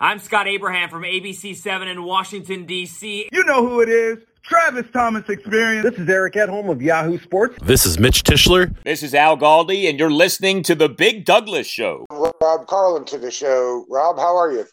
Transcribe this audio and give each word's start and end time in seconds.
I'm 0.00 0.20
Scott 0.20 0.46
Abraham 0.46 0.88
from 0.88 1.02
ABC7 1.02 1.90
in 1.90 2.04
Washington, 2.04 2.66
D.C. 2.66 3.28
You 3.32 3.42
know 3.42 3.66
who 3.66 3.80
it 3.80 3.88
is. 3.88 4.18
Travis 4.44 4.86
Thomas 4.92 5.28
Experience. 5.28 5.90
This 5.90 5.98
is 5.98 6.08
Eric 6.08 6.34
Edholm 6.34 6.70
of 6.70 6.80
Yahoo 6.80 7.18
Sports. 7.18 7.56
This 7.64 7.84
is 7.84 7.98
Mitch 7.98 8.22
Tischler. 8.22 8.72
This 8.84 9.02
is 9.02 9.12
Al 9.12 9.36
Galdi, 9.36 9.90
and 9.90 9.98
you're 9.98 10.08
listening 10.08 10.62
to 10.62 10.76
The 10.76 10.88
Big 10.88 11.24
Douglas 11.24 11.66
Show. 11.66 12.06
Rob 12.12 12.68
Carlin 12.68 13.06
to 13.06 13.18
the 13.18 13.32
show. 13.32 13.86
Rob, 13.90 14.18
how 14.18 14.36
are 14.36 14.52
you? 14.52 14.66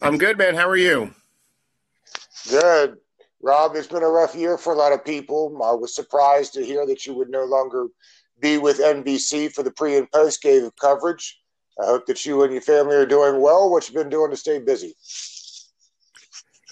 I'm 0.00 0.16
good, 0.16 0.38
man. 0.38 0.54
How 0.54 0.66
are 0.66 0.78
you? 0.78 1.10
Good. 2.48 2.96
Rob, 3.42 3.76
it's 3.76 3.86
been 3.86 4.02
a 4.02 4.08
rough 4.08 4.34
year 4.34 4.56
for 4.56 4.72
a 4.72 4.76
lot 4.76 4.94
of 4.94 5.04
people. 5.04 5.60
I 5.62 5.72
was 5.72 5.94
surprised 5.94 6.54
to 6.54 6.64
hear 6.64 6.86
that 6.86 7.04
you 7.04 7.12
would 7.12 7.28
no 7.28 7.44
longer 7.44 7.88
be 8.40 8.56
with 8.56 8.78
NBC 8.78 9.52
for 9.52 9.62
the 9.62 9.72
pre 9.72 9.98
and 9.98 10.10
post 10.10 10.40
game 10.40 10.70
coverage. 10.80 11.38
I 11.80 11.86
hope 11.86 12.06
that 12.06 12.24
you 12.24 12.42
and 12.42 12.52
your 12.52 12.62
family 12.62 12.96
are 12.96 13.06
doing 13.06 13.40
well. 13.40 13.70
What 13.70 13.88
you 13.88 13.94
been 13.94 14.08
doing 14.08 14.30
to 14.30 14.36
stay 14.36 14.58
busy? 14.58 14.94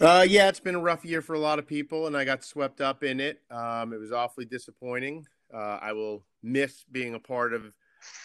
Uh, 0.01 0.25
yeah, 0.29 0.49
it's 0.49 0.61
been 0.61 0.75
a 0.75 0.81
rough 0.81 1.05
year 1.05 1.21
for 1.21 1.35
a 1.35 1.39
lot 1.39 1.59
of 1.59 1.67
people, 1.67 2.07
and 2.07 2.17
I 2.17 2.25
got 2.25 2.45
swept 2.45 2.81
up 2.81 3.03
in 3.03 3.21
it. 3.21 3.41
Um, 3.51 3.93
it 3.93 4.01
was 4.01 4.13
awfully 4.13 4.45
disappointing. 4.45 5.27
Uh, 5.53 5.79
I 5.81 5.93
will 5.93 6.25
miss 6.43 6.85
being 6.91 7.15
a 7.15 7.19
part 7.19 7.53
of 7.53 7.73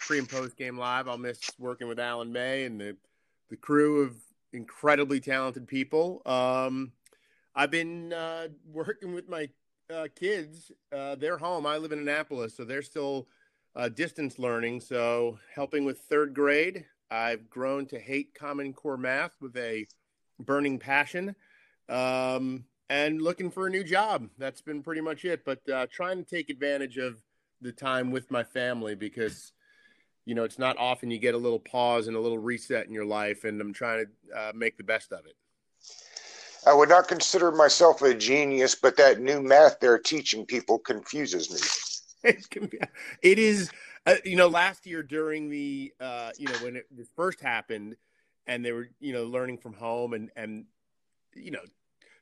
pre 0.01 0.19
and 0.19 0.29
post 0.29 0.55
game 0.57 0.77
live. 0.77 1.07
I'll 1.07 1.17
miss 1.17 1.39
working 1.59 1.87
with 1.87 1.99
Alan 1.99 2.31
May 2.31 2.63
and 2.65 2.79
the 2.79 2.95
the 3.49 3.57
crew 3.57 4.01
of 4.01 4.15
incredibly 4.53 5.19
talented 5.19 5.67
people. 5.67 6.21
Um, 6.25 6.91
I've 7.55 7.71
been 7.71 8.13
uh, 8.13 8.47
working 8.71 9.13
with 9.13 9.27
my 9.27 9.49
uh, 9.93 10.07
kids. 10.15 10.71
Uh, 10.95 11.15
they're 11.15 11.37
home. 11.37 11.65
I 11.65 11.77
live 11.77 11.91
in 11.91 11.99
Annapolis, 11.99 12.55
so 12.55 12.63
they're 12.63 12.81
still 12.81 13.27
uh, 13.77 13.89
distance 13.89 14.39
learning. 14.39 14.81
So, 14.81 15.37
helping 15.53 15.85
with 15.85 15.99
third 15.99 16.33
grade, 16.33 16.85
I've 17.11 17.49
grown 17.49 17.85
to 17.87 17.99
hate 17.99 18.33
Common 18.33 18.73
Core 18.73 18.97
math 18.97 19.35
with 19.39 19.55
a 19.55 19.85
burning 20.39 20.79
passion. 20.79 21.35
Um, 21.87 22.65
and 22.89 23.21
looking 23.21 23.51
for 23.51 23.67
a 23.67 23.69
new 23.69 23.83
job. 23.83 24.29
That's 24.37 24.61
been 24.61 24.81
pretty 24.81 25.01
much 25.01 25.25
it. 25.25 25.45
But 25.45 25.67
uh, 25.69 25.87
trying 25.91 26.17
to 26.17 26.23
take 26.23 26.49
advantage 26.49 26.97
of 26.97 27.21
the 27.61 27.71
time 27.71 28.11
with 28.11 28.31
my 28.31 28.43
family 28.43 28.95
because, 28.95 29.51
you 30.25 30.35
know, 30.35 30.43
it's 30.43 30.59
not 30.59 30.77
often 30.77 31.11
you 31.11 31.19
get 31.19 31.35
a 31.35 31.37
little 31.37 31.59
pause 31.59 32.07
and 32.07 32.15
a 32.15 32.19
little 32.19 32.39
reset 32.39 32.87
in 32.87 32.93
your 32.93 33.05
life. 33.05 33.43
And 33.43 33.59
I'm 33.61 33.73
trying 33.73 34.05
to 34.05 34.37
uh, 34.37 34.51
make 34.55 34.77
the 34.77 34.83
best 34.83 35.11
of 35.11 35.25
it. 35.25 35.35
I 36.65 36.73
would 36.73 36.89
not 36.89 37.07
consider 37.07 37.51
myself 37.51 38.01
a 38.01 38.13
genius, 38.13 38.75
but 38.75 38.97
that 38.97 39.19
new 39.19 39.41
math 39.41 39.79
they're 39.79 39.99
teaching 39.99 40.45
people 40.45 40.79
confuses 40.79 41.51
me 41.51 41.86
it 43.21 43.39
is, 43.39 43.71
uh, 44.05 44.15
you 44.23 44.35
know, 44.35 44.47
last 44.47 44.85
year 44.85 45.03
during 45.03 45.49
the, 45.49 45.93
uh, 45.99 46.31
you 46.37 46.47
know, 46.47 46.55
when 46.55 46.75
it 46.75 46.87
first 47.15 47.41
happened, 47.41 47.95
and 48.45 48.63
they 48.63 48.71
were, 48.71 48.89
you 48.99 49.13
know, 49.13 49.25
learning 49.25 49.57
from 49.57 49.73
home, 49.73 50.13
and 50.13 50.29
and 50.35 50.65
you 51.35 51.51
know, 51.51 51.61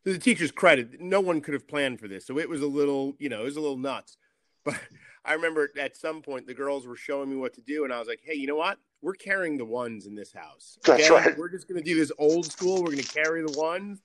to 0.04 0.14
the 0.14 0.20
teacher's 0.20 0.52
credit, 0.52 1.00
no 1.00 1.22
one 1.22 1.42
could 1.42 1.54
have 1.54 1.68
planned 1.68 2.00
for 2.00 2.08
this, 2.08 2.26
so 2.26 2.38
it 2.40 2.50
was 2.50 2.62
a 2.62 2.68
little, 2.68 3.16
you 3.20 3.30
know, 3.30 3.42
it 3.42 3.46
was 3.46 3.58
a 3.58 3.62
little 3.62 3.78
nuts. 3.78 4.18
But 4.66 4.82
I 5.24 5.34
remember 5.34 5.70
at 5.80 5.96
some 5.96 6.24
point 6.24 6.48
the 6.48 6.56
girls 6.56 6.88
were 6.88 6.96
showing 6.96 7.30
me 7.30 7.36
what 7.36 7.54
to 7.54 7.62
do, 7.62 7.84
and 7.84 7.94
I 7.94 8.00
was 8.00 8.08
like, 8.08 8.22
hey, 8.24 8.34
you 8.34 8.48
know 8.48 8.56
what? 8.56 8.80
We're 9.04 9.14
carrying 9.14 9.60
the 9.60 9.66
ones 9.66 10.08
in 10.08 10.16
this 10.16 10.34
house. 10.34 10.80
Okay? 10.90 11.08
That's 11.08 11.10
right. 11.12 11.38
We're 11.38 11.50
just 11.50 11.68
going 11.68 11.80
to 11.80 11.88
do 11.88 11.96
this 11.96 12.12
old 12.18 12.52
school. 12.52 12.78
We're 12.78 12.94
going 12.94 13.04
to 13.04 13.14
carry 13.14 13.44
the 13.44 13.56
ones 13.56 14.02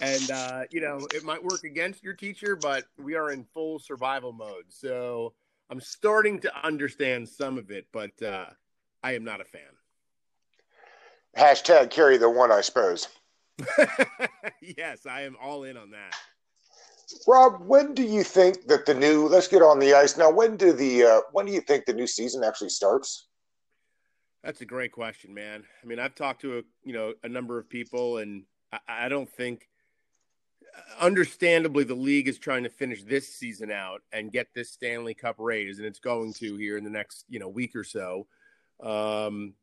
and 0.00 0.30
uh, 0.30 0.62
you 0.70 0.80
know 0.80 1.06
it 1.14 1.24
might 1.24 1.42
work 1.42 1.64
against 1.64 2.02
your 2.02 2.14
teacher, 2.14 2.56
but 2.56 2.84
we 2.98 3.14
are 3.14 3.30
in 3.30 3.44
full 3.44 3.78
survival 3.78 4.32
mode. 4.32 4.64
So 4.68 5.34
I'm 5.70 5.80
starting 5.80 6.40
to 6.40 6.66
understand 6.66 7.28
some 7.28 7.56
of 7.56 7.70
it, 7.70 7.86
but 7.92 8.20
uh, 8.22 8.46
I 9.04 9.14
am 9.14 9.24
not 9.24 9.40
a 9.40 9.44
fan. 9.44 9.62
Hashtag 11.38 11.90
carry 11.90 12.16
the 12.16 12.28
one, 12.28 12.50
I 12.50 12.60
suppose. 12.60 13.06
yes, 14.60 15.06
I 15.06 15.22
am 15.22 15.36
all 15.40 15.62
in 15.62 15.76
on 15.76 15.90
that. 15.92 16.16
Rob, 17.26 17.60
when 17.60 17.94
do 17.94 18.02
you 18.02 18.24
think 18.24 18.66
that 18.66 18.84
the 18.84 18.94
new? 18.94 19.28
Let's 19.28 19.48
get 19.48 19.62
on 19.62 19.78
the 19.78 19.94
ice 19.94 20.16
now. 20.16 20.30
When 20.30 20.56
do 20.56 20.72
the? 20.72 21.04
Uh, 21.04 21.20
when 21.32 21.46
do 21.46 21.52
you 21.52 21.60
think 21.60 21.84
the 21.84 21.92
new 21.92 22.06
season 22.06 22.42
actually 22.42 22.70
starts? 22.70 23.28
That's 24.42 24.60
a 24.60 24.66
great 24.66 24.92
question, 24.92 25.34
man. 25.34 25.64
I 25.82 25.86
mean, 25.86 25.98
I've 25.98 26.14
talked 26.14 26.40
to 26.42 26.58
a 26.58 26.62
you 26.84 26.92
know 26.92 27.14
a 27.22 27.28
number 27.28 27.58
of 27.58 27.68
people, 27.68 28.18
and 28.18 28.44
I, 28.72 28.78
I 28.88 29.08
don't 29.08 29.28
think 29.28 29.68
understandably, 31.00 31.84
the 31.84 31.94
league 31.94 32.28
is 32.28 32.38
trying 32.38 32.64
to 32.64 32.70
finish 32.70 33.02
this 33.02 33.28
season 33.34 33.70
out 33.70 34.02
and 34.12 34.32
get 34.32 34.48
this 34.54 34.70
Stanley 34.70 35.14
Cup 35.14 35.36
raise, 35.38 35.78
and 35.78 35.86
it's 35.86 36.00
going 36.00 36.32
to 36.34 36.56
here 36.56 36.76
in 36.76 36.84
the 36.84 36.90
next 36.90 37.24
you 37.28 37.38
know 37.38 37.48
week 37.48 37.74
or 37.76 37.84
so. 37.84 38.26
Um, 38.82 39.54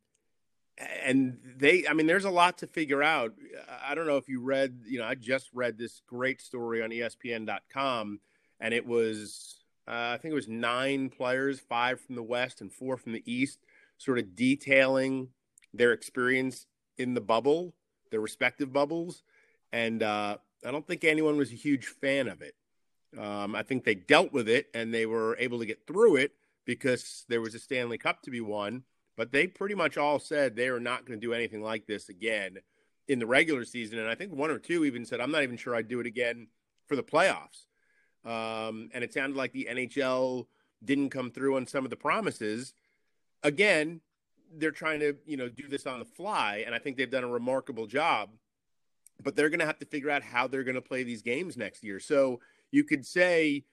and 1.04 1.40
they, 1.58 1.88
I 1.88 1.94
mean, 1.94 2.06
there's 2.06 2.26
a 2.26 2.30
lot 2.30 2.60
to 2.60 2.68
figure 2.68 3.02
out. 3.02 3.34
I 3.88 3.96
don't 3.96 4.08
know 4.08 4.18
if 4.18 4.30
you 4.30 4.42
read, 4.42 4.82
you 4.86 5.00
know, 5.00 5.06
I 5.06 5.16
just 5.16 5.50
read 5.54 5.78
this 5.78 6.02
great 6.08 6.42
story 6.42 6.84
on 6.84 6.92
ESPN.com, 6.92 8.20
and 8.60 8.74
it 8.74 8.86
was, 8.86 9.56
uh, 9.88 10.14
I 10.14 10.18
think 10.18 10.34
it 10.34 10.36
was 10.36 10.48
nine 10.48 11.10
players, 11.10 11.60
five 11.60 12.00
from 12.00 12.16
the 12.16 12.24
West 12.24 12.62
and 12.62 12.72
four 12.72 12.98
from 12.98 13.14
the 13.14 13.24
East, 13.26 13.60
sort 13.98 14.20
of 14.20 14.36
detailing 14.36 15.30
their 15.74 15.94
experience 15.94 16.68
in 16.98 17.16
the 17.16 17.22
bubble, 17.22 17.74
their 18.12 18.22
respective 18.22 18.72
bubbles, 18.72 19.24
and 19.72 20.04
uh, 20.04 20.38
I 20.66 20.72
don't 20.72 20.86
think 20.86 21.04
anyone 21.04 21.38
was 21.38 21.52
a 21.52 21.56
huge 21.56 21.86
fan 21.86 22.28
of 22.28 22.42
it. 22.42 22.56
Um, 23.18 23.56
I 23.56 23.64
think 23.64 23.84
they 23.84 23.96
dealt 23.96 24.34
with 24.34 24.50
it 24.50 24.68
and 24.74 24.94
they 24.94 25.06
were 25.06 25.38
able 25.40 25.60
to 25.60 25.66
get 25.66 25.88
through 25.88 26.18
it 26.18 26.34
because 26.66 27.26
there 27.30 27.42
was 27.42 27.56
a 27.56 27.60
Stanley 27.60 27.98
Cup 27.98 28.22
to 28.24 28.32
be 28.32 28.42
won. 28.42 28.84
But 29.16 29.32
they 29.32 29.48
pretty 29.48 29.74
much 29.74 29.98
all 29.98 30.20
said 30.20 30.56
they 30.56 30.68
are 30.68 30.80
not 30.80 31.06
going 31.06 31.20
to 31.20 31.26
do 31.26 31.34
anything 31.34 31.64
like 31.64 31.88
this 31.88 32.10
again 32.10 32.58
in 33.08 33.18
the 33.20 33.26
regular 33.26 33.66
season. 33.66 33.98
And 33.98 34.08
I 34.08 34.16
think 34.16 34.32
one 34.32 34.52
or 34.52 34.60
two 34.60 34.86
even 34.86 35.06
said, 35.06 35.20
I'm 35.20 35.32
not 35.32 35.44
even 35.44 35.58
sure 35.58 35.76
I'd 35.76 35.88
do 35.88 36.00
it 36.00 36.06
again 36.06 36.48
for 36.86 36.96
the 36.96 37.04
playoffs. 37.04 37.66
Um, 38.24 38.90
and 38.94 39.04
it 39.04 39.14
sounded 39.14 39.36
like 39.36 39.54
the 39.54 39.68
NHL 39.72 40.46
didn't 40.84 41.10
come 41.10 41.32
through 41.32 41.56
on 41.56 41.66
some 41.66 41.84
of 41.84 41.90
the 41.90 41.96
promises. 41.96 42.74
Again, 43.42 44.02
they're 44.56 44.72
trying 44.72 45.00
to, 45.00 45.16
you 45.26 45.38
know, 45.38 45.50
do 45.50 45.68
this 45.68 45.88
on 45.88 46.00
the 46.00 46.06
fly. 46.06 46.64
And 46.66 46.76
I 46.76 46.80
think 46.80 46.98
they've 46.98 47.10
done 47.10 47.24
a 47.24 47.30
remarkable 47.30 47.88
job 47.88 48.30
but 49.24 49.36
they're 49.36 49.50
going 49.50 49.60
to 49.60 49.66
have 49.66 49.80
to 49.80 49.86
figure 49.86 50.10
out 50.10 50.24
how 50.24 50.48
they're 50.48 50.64
going 50.64 50.76
to 50.76 50.82
play 50.82 51.04
these 51.04 51.22
games 51.22 51.58
next 51.58 51.84
year. 51.84 52.00
So 52.00 52.40
you 52.72 52.84
could 52.84 53.06
say 53.06 53.66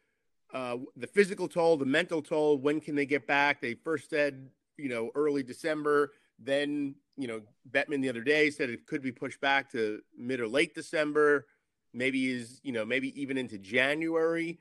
uh, 0.53 0.79
the 0.97 1.07
physical 1.07 1.49
toll, 1.49 1.77
the 1.77 1.85
mental 1.85 2.23
toll, 2.23 2.59
when 2.59 2.81
can 2.81 2.95
they 2.95 3.07
get 3.07 3.27
back? 3.27 3.61
They 3.61 3.75
first 3.75 4.09
said, 4.11 4.49
you 4.77 4.89
know, 4.89 5.11
early 5.15 5.43
December. 5.43 6.13
Then, 6.39 6.95
you 7.17 7.29
know, 7.29 7.43
Bettman 7.71 8.03
the 8.03 8.09
other 8.09 8.23
day 8.23 8.51
said 8.51 8.71
it 8.71 8.87
could 8.87 9.03
be 9.03 9.13
pushed 9.13 9.41
back 9.41 9.71
to 9.73 10.01
mid 10.17 10.41
or 10.41 10.49
late 10.49 10.75
December, 10.75 11.47
maybe 11.93 12.31
is, 12.31 12.61
you 12.63 12.73
know, 12.73 12.85
maybe 12.85 13.21
even 13.21 13.37
into 13.37 13.59
January. 13.59 14.59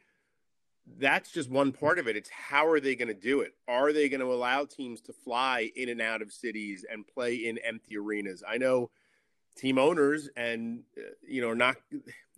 That's 1.00 1.32
just 1.32 1.50
one 1.50 1.72
part 1.72 1.98
of 1.98 2.08
it. 2.08 2.18
It's 2.18 2.30
how 2.30 2.68
are 2.68 2.80
they 2.80 2.96
going 2.96 3.08
to 3.08 3.14
do 3.14 3.40
it? 3.42 3.54
Are 3.68 3.94
they 3.94 4.10
going 4.10 4.20
to 4.20 4.34
allow 4.34 4.66
teams 4.66 5.00
to 5.02 5.14
fly 5.14 5.72
in 5.76 5.90
and 5.90 6.02
out 6.02 6.22
of 6.22 6.34
cities 6.34 6.86
and 6.92 7.08
play 7.08 7.36
in 7.36 7.58
empty 7.60 7.98
arenas? 7.98 8.44
I 8.48 8.58
know 8.58 8.90
team 9.56 9.78
owners 9.78 10.30
and 10.36 10.84
uh, 10.98 11.02
you 11.28 11.42
know 11.42 11.54
not 11.54 11.76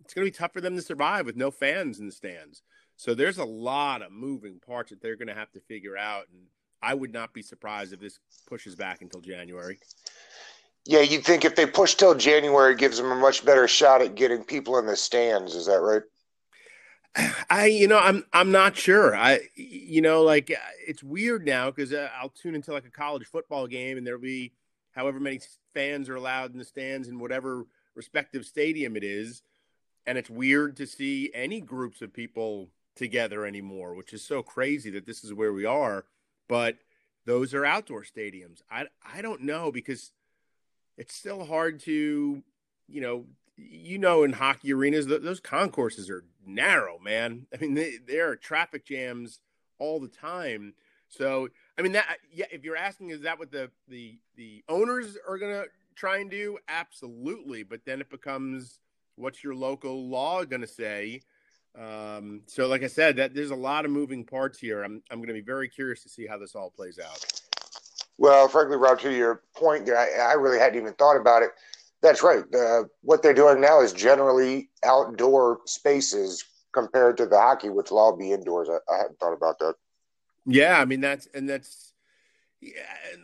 it's 0.00 0.14
going 0.14 0.24
to 0.26 0.30
be 0.30 0.36
tough 0.36 0.52
for 0.52 0.60
them 0.60 0.76
to 0.76 0.82
survive 0.82 1.26
with 1.26 1.36
no 1.36 1.50
fans 1.50 1.98
in 1.98 2.06
the 2.06 2.12
stands. 2.12 2.62
So 2.96 3.14
there's 3.14 3.38
a 3.38 3.44
lot 3.44 4.02
of 4.02 4.12
moving 4.12 4.60
parts 4.64 4.90
that 4.90 5.02
they're 5.02 5.16
going 5.16 5.28
to 5.28 5.34
have 5.34 5.50
to 5.52 5.60
figure 5.60 5.96
out 5.96 6.24
and 6.32 6.42
i 6.82 6.94
would 6.94 7.12
not 7.12 7.32
be 7.32 7.42
surprised 7.42 7.92
if 7.92 8.00
this 8.00 8.18
pushes 8.46 8.74
back 8.74 9.02
until 9.02 9.20
january. 9.20 9.78
Yeah 10.84 11.00
you'd 11.00 11.24
think 11.24 11.44
if 11.44 11.56
they 11.56 11.66
push 11.66 11.94
till 11.94 12.14
january 12.14 12.74
it 12.74 12.78
gives 12.78 12.98
them 12.98 13.10
a 13.10 13.16
much 13.16 13.44
better 13.44 13.66
shot 13.66 14.02
at 14.02 14.14
getting 14.14 14.44
people 14.44 14.78
in 14.78 14.86
the 14.86 14.96
stands. 14.96 15.54
Is 15.54 15.66
that 15.66 15.80
right? 15.80 16.02
I, 17.50 17.66
you 17.66 17.88
know, 17.88 17.98
I'm 17.98 18.24
I'm 18.32 18.52
not 18.52 18.76
sure. 18.76 19.16
I, 19.16 19.40
you 19.54 20.02
know, 20.02 20.22
like 20.22 20.52
it's 20.86 21.02
weird 21.02 21.46
now 21.46 21.70
because 21.70 21.92
uh, 21.92 22.08
I'll 22.20 22.28
tune 22.28 22.54
into 22.54 22.72
like 22.72 22.84
a 22.84 22.90
college 22.90 23.26
football 23.26 23.66
game 23.66 23.96
and 23.96 24.06
there'll 24.06 24.20
be 24.20 24.52
however 24.96 25.20
many 25.20 25.40
fans 25.74 26.08
are 26.08 26.16
allowed 26.16 26.52
in 26.52 26.58
the 26.58 26.64
stands 26.64 27.06
in 27.06 27.18
whatever 27.20 27.66
respective 27.94 28.44
stadium 28.44 28.96
it 28.96 29.04
is. 29.04 29.42
And 30.06 30.16
it's 30.18 30.30
weird 30.30 30.76
to 30.78 30.86
see 30.86 31.30
any 31.34 31.60
groups 31.60 32.00
of 32.00 32.12
people 32.12 32.70
together 32.96 33.44
anymore, 33.44 33.94
which 33.94 34.12
is 34.12 34.24
so 34.24 34.42
crazy 34.42 34.90
that 34.90 35.04
this 35.04 35.22
is 35.22 35.34
where 35.34 35.52
we 35.52 35.64
are. 35.64 36.06
But 36.48 36.78
those 37.26 37.52
are 37.54 37.66
outdoor 37.66 38.04
stadiums. 38.04 38.62
I, 38.70 38.86
I 39.14 39.20
don't 39.20 39.42
know 39.42 39.70
because 39.70 40.12
it's 40.96 41.14
still 41.14 41.44
hard 41.44 41.80
to, 41.80 42.42
you 42.88 43.00
know, 43.00 43.26
you 43.56 43.98
know, 43.98 44.22
in 44.22 44.32
hockey 44.32 44.72
arenas, 44.72 45.06
those 45.06 45.40
concourses 45.40 46.08
are 46.08 46.24
narrow, 46.46 46.98
man. 46.98 47.46
I 47.54 47.58
mean, 47.58 47.74
they, 47.74 47.98
there 48.06 48.30
are 48.30 48.36
traffic 48.36 48.86
jams 48.86 49.40
all 49.78 50.00
the 50.00 50.08
time. 50.08 50.74
So 51.08 51.48
I 51.78 51.82
mean 51.82 51.92
that 51.92 52.18
yeah, 52.32 52.46
if 52.50 52.64
you're 52.64 52.76
asking 52.76 53.10
is 53.10 53.22
that 53.22 53.38
what 53.38 53.50
the 53.50 53.70
the 53.88 54.18
the 54.36 54.64
owners 54.68 55.16
are 55.28 55.38
going 55.38 55.52
to 55.52 55.66
try 55.94 56.18
and 56.18 56.30
do? 56.30 56.58
Absolutely, 56.68 57.62
but 57.62 57.80
then 57.84 58.00
it 58.00 58.10
becomes 58.10 58.78
what's 59.16 59.42
your 59.44 59.54
local 59.54 60.08
law 60.08 60.44
going 60.44 60.62
to 60.62 60.66
say? 60.66 61.22
Um, 61.78 62.42
so 62.46 62.66
like 62.66 62.82
I 62.82 62.86
said, 62.86 63.16
that 63.16 63.34
there's 63.34 63.50
a 63.50 63.56
lot 63.56 63.84
of 63.84 63.90
moving 63.90 64.24
parts 64.24 64.58
here. 64.58 64.82
I'm 64.82 65.02
I'm 65.10 65.18
going 65.18 65.28
to 65.28 65.34
be 65.34 65.42
very 65.42 65.68
curious 65.68 66.02
to 66.04 66.08
see 66.08 66.26
how 66.26 66.38
this 66.38 66.54
all 66.54 66.70
plays 66.70 66.98
out. 66.98 67.24
Well, 68.18 68.48
frankly, 68.48 68.76
Rob, 68.78 68.98
to 69.00 69.14
your 69.14 69.42
point 69.54 69.84
there, 69.84 69.98
I, 69.98 70.30
I 70.30 70.32
really 70.34 70.58
hadn't 70.58 70.80
even 70.80 70.94
thought 70.94 71.18
about 71.18 71.42
it. 71.42 71.50
That's 72.00 72.22
right. 72.22 72.44
Uh, 72.54 72.84
what 73.02 73.22
they're 73.22 73.34
doing 73.34 73.60
now 73.60 73.82
is 73.82 73.92
generally 73.92 74.70
outdoor 74.84 75.60
spaces 75.66 76.44
compared 76.72 77.16
to 77.18 77.26
the 77.26 77.38
hockey, 77.38 77.68
which 77.68 77.90
will 77.90 77.98
all 77.98 78.16
be 78.16 78.32
indoors. 78.32 78.68
I, 78.70 78.78
I 78.92 78.96
hadn't 78.98 79.18
thought 79.18 79.34
about 79.34 79.58
that. 79.58 79.74
Yeah, 80.46 80.78
I 80.80 80.84
mean 80.84 81.00
that's 81.00 81.26
and 81.34 81.48
that's 81.48 81.92
yeah, 82.60 82.72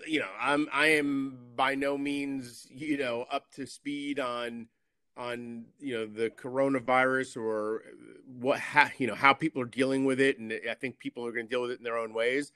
you 0.06 0.20
know, 0.20 0.28
I'm 0.40 0.68
I 0.72 0.88
am 0.88 1.38
by 1.56 1.74
no 1.74 1.98
means 1.98 2.66
you 2.70 2.98
know 2.98 3.26
up 3.30 3.50
to 3.54 3.66
speed 3.66 4.20
on 4.20 4.68
on 5.16 5.66
you 5.80 5.94
know 5.94 6.06
the 6.06 6.30
coronavirus 6.30 7.36
or 7.38 7.82
what 8.26 8.58
how, 8.60 8.88
you 8.98 9.06
know 9.06 9.14
how 9.14 9.32
people 9.34 9.62
are 9.62 9.66
dealing 9.66 10.04
with 10.04 10.20
it, 10.20 10.38
and 10.38 10.52
I 10.70 10.74
think 10.74 10.98
people 10.98 11.26
are 11.26 11.32
going 11.32 11.46
to 11.46 11.50
deal 11.50 11.62
with 11.62 11.72
it 11.72 11.78
in 11.78 11.84
their 11.84 11.98
own 11.98 12.14
ways. 12.14 12.52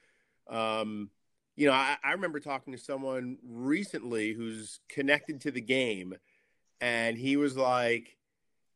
Um, 0.48 1.10
you 1.56 1.66
know, 1.66 1.72
I, 1.74 1.96
I 2.04 2.12
remember 2.12 2.40
talking 2.40 2.72
to 2.74 2.78
someone 2.78 3.38
recently 3.44 4.32
who's 4.34 4.80
connected 4.88 5.40
to 5.42 5.50
the 5.52 5.60
game, 5.62 6.14
and 6.80 7.18
he 7.18 7.36
was 7.36 7.56
like, 7.56 8.16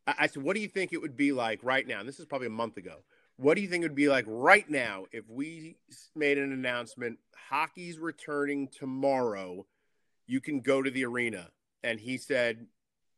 I, 0.07 0.15
I 0.21 0.27
said, 0.27 0.43
"What 0.43 0.55
do 0.55 0.61
you 0.61 0.67
think 0.69 0.93
it 0.93 1.01
would 1.01 1.17
be 1.17 1.31
like 1.33 1.59
right 1.63 1.87
now?" 1.87 1.99
And 1.99 2.07
this 2.09 2.19
is 2.19 2.25
probably 2.25 2.47
a 2.47 2.51
month 2.51 2.77
ago. 2.77 2.97
What 3.41 3.55
do 3.55 3.61
you 3.61 3.67
think 3.67 3.83
it 3.83 3.87
would 3.87 3.95
be 3.95 4.07
like 4.07 4.25
right 4.27 4.69
now 4.69 5.05
if 5.11 5.27
we 5.27 5.75
made 6.15 6.37
an 6.37 6.53
announcement? 6.53 7.17
Hockey's 7.49 7.97
returning 7.97 8.67
tomorrow. 8.67 9.65
You 10.27 10.39
can 10.39 10.61
go 10.61 10.83
to 10.83 10.91
the 10.91 11.05
arena. 11.05 11.49
And 11.83 11.99
he 11.99 12.19
said 12.19 12.67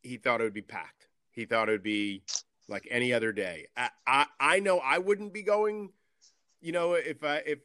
he 0.02 0.16
thought 0.16 0.40
it 0.40 0.44
would 0.44 0.54
be 0.54 0.62
packed. 0.62 1.08
He 1.30 1.44
thought 1.44 1.68
it 1.68 1.72
would 1.72 1.82
be 1.82 2.22
like 2.68 2.88
any 2.90 3.12
other 3.12 3.32
day. 3.32 3.66
I, 3.76 3.90
I, 4.06 4.26
I 4.40 4.60
know 4.60 4.78
I 4.78 4.96
wouldn't 4.96 5.34
be 5.34 5.42
going. 5.42 5.90
You 6.62 6.72
know, 6.72 6.94
if 6.94 7.22
I 7.22 7.42
if 7.44 7.58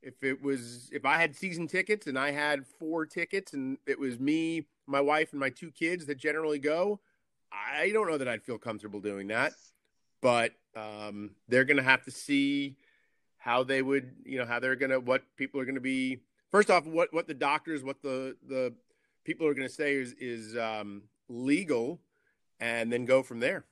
if 0.00 0.22
it 0.22 0.40
was 0.40 0.88
if 0.92 1.04
I 1.04 1.16
had 1.16 1.34
season 1.34 1.66
tickets 1.66 2.06
and 2.06 2.16
I 2.16 2.30
had 2.30 2.64
four 2.78 3.04
tickets 3.04 3.52
and 3.52 3.78
it 3.84 3.98
was 3.98 4.20
me, 4.20 4.68
my 4.86 5.00
wife, 5.00 5.32
and 5.32 5.40
my 5.40 5.50
two 5.50 5.72
kids 5.72 6.06
that 6.06 6.18
generally 6.18 6.60
go, 6.60 7.00
I 7.50 7.90
don't 7.90 8.08
know 8.08 8.18
that 8.18 8.28
I'd 8.28 8.44
feel 8.44 8.58
comfortable 8.58 9.00
doing 9.00 9.26
that. 9.26 9.54
But 10.20 10.52
um, 10.74 11.30
they're 11.48 11.64
going 11.64 11.76
to 11.76 11.82
have 11.82 12.04
to 12.04 12.10
see 12.10 12.76
how 13.38 13.62
they 13.62 13.82
would, 13.82 14.12
you 14.24 14.38
know, 14.38 14.44
how 14.44 14.58
they're 14.58 14.76
going 14.76 14.90
to 14.90 15.00
what 15.00 15.22
people 15.36 15.60
are 15.60 15.64
going 15.64 15.76
to 15.76 15.80
be. 15.80 16.20
First 16.50 16.70
off, 16.70 16.86
what 16.86 17.12
what 17.12 17.26
the 17.26 17.34
doctors, 17.34 17.84
what 17.84 18.02
the 18.02 18.36
the 18.48 18.74
people 19.24 19.46
are 19.46 19.54
going 19.54 19.68
to 19.68 19.74
say 19.74 19.94
is 19.94 20.14
is 20.18 20.56
um, 20.56 21.02
legal, 21.28 22.00
and 22.60 22.92
then 22.92 23.04
go 23.04 23.22
from 23.22 23.40
there. 23.40 23.64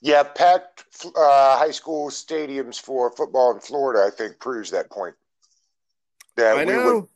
Yeah, 0.00 0.22
packed 0.22 0.84
uh, 1.16 1.58
high 1.58 1.70
school 1.70 2.10
stadiums 2.10 2.78
for 2.78 3.10
football 3.10 3.52
in 3.52 3.60
Florida, 3.60 4.04
I 4.06 4.10
think, 4.14 4.38
proves 4.38 4.70
that 4.70 4.90
point. 4.90 5.14
That 6.36 6.56
I 6.58 6.64
we 6.64 6.72
know. 6.72 6.94
would 6.94 7.08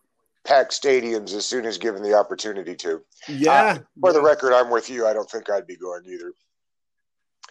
pack 0.45 0.71
stadiums 0.71 1.35
as 1.35 1.45
soon 1.45 1.67
as 1.67 1.77
given 1.77 2.03
the 2.03 2.15
opportunity 2.15 2.75
to. 2.77 3.03
Yeah. 3.29 3.53
Uh, 3.53 3.79
for 4.01 4.13
the 4.15 4.23
record, 4.23 4.55
I'm 4.55 4.71
with 4.71 4.89
you. 4.89 5.07
I 5.07 5.13
don't 5.13 5.31
think 5.31 5.51
I'd 5.51 5.67
be 5.67 5.77
going 5.77 6.05
either. 6.07 6.33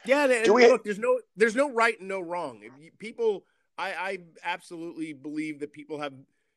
Yeah, 0.06 0.26
and 0.30 0.54
we- 0.54 0.68
look, 0.68 0.84
there's 0.84 1.00
no 1.00 1.20
there's 1.36 1.56
no 1.56 1.72
right 1.72 2.00
and 2.00 2.08
no 2.08 2.20
wrong. 2.22 2.62
If 2.64 2.72
you, 2.80 2.92
people, 2.98 3.46
I, 3.78 3.90
I 3.94 4.20
absolutely 4.44 5.14
believe 5.14 5.60
that 5.60 5.72
people 5.72 6.00
have, 6.00 6.14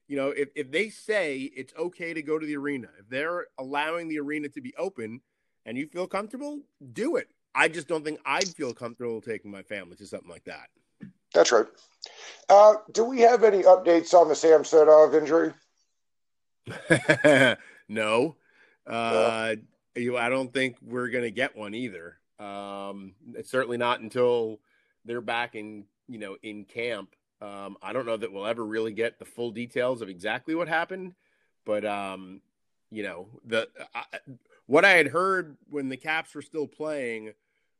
you 0.08 0.16
know, 0.16 0.30
if, 0.30 0.48
if 0.54 0.70
they 0.70 0.88
say 0.88 1.50
it's 1.54 1.74
okay 1.78 2.14
to 2.14 2.22
go 2.22 2.38
to 2.38 2.46
the 2.46 2.56
arena, 2.56 2.88
if 2.98 3.08
they're 3.08 3.46
allowing 3.58 4.08
the 4.08 4.18
arena 4.18 4.48
to 4.50 4.60
be 4.60 4.74
open, 4.76 5.20
and 5.66 5.76
you 5.76 5.86
feel 5.86 6.06
comfortable, 6.06 6.60
do 6.92 7.16
it. 7.16 7.28
I 7.54 7.68
just 7.68 7.88
don't 7.88 8.04
think 8.04 8.20
I'd 8.24 8.48
feel 8.48 8.72
comfortable 8.72 9.20
taking 9.20 9.50
my 9.50 9.62
family 9.62 9.96
to 9.96 10.06
something 10.06 10.30
like 10.30 10.44
that. 10.44 10.68
That's 11.34 11.52
right. 11.52 11.66
Uh, 12.48 12.74
do 12.92 13.04
we 13.04 13.20
have 13.20 13.44
any 13.44 13.62
updates 13.62 14.14
on 14.14 14.28
the 14.28 14.34
Sam 14.34 14.64
Samsonov 14.64 15.14
injury? 15.14 15.52
no, 17.88 18.36
uh, 18.86 19.54
you, 19.94 20.16
I 20.16 20.28
don't 20.28 20.52
think 20.52 20.76
we're 20.82 21.08
going 21.08 21.24
to 21.24 21.30
get 21.30 21.56
one 21.56 21.74
either. 21.74 22.19
Um, 22.40 23.14
it's 23.34 23.50
certainly 23.50 23.76
not 23.76 24.00
until 24.00 24.60
they're 25.04 25.20
back 25.20 25.54
in, 25.54 25.84
you 26.08 26.18
know, 26.18 26.36
in 26.42 26.64
camp. 26.64 27.14
Um, 27.42 27.76
I 27.82 27.92
don't 27.92 28.06
know 28.06 28.16
that 28.16 28.32
we'll 28.32 28.46
ever 28.46 28.64
really 28.64 28.92
get 28.92 29.18
the 29.18 29.24
full 29.24 29.50
details 29.50 30.02
of 30.02 30.08
exactly 30.08 30.54
what 30.54 30.68
happened, 30.68 31.14
but 31.64 31.84
um, 31.84 32.40
you 32.90 33.02
know, 33.02 33.28
the 33.44 33.68
I, 33.94 34.04
what 34.66 34.84
I 34.84 34.90
had 34.90 35.08
heard 35.08 35.56
when 35.68 35.88
the 35.88 35.96
Caps 35.96 36.34
were 36.34 36.42
still 36.42 36.66
playing 36.66 37.32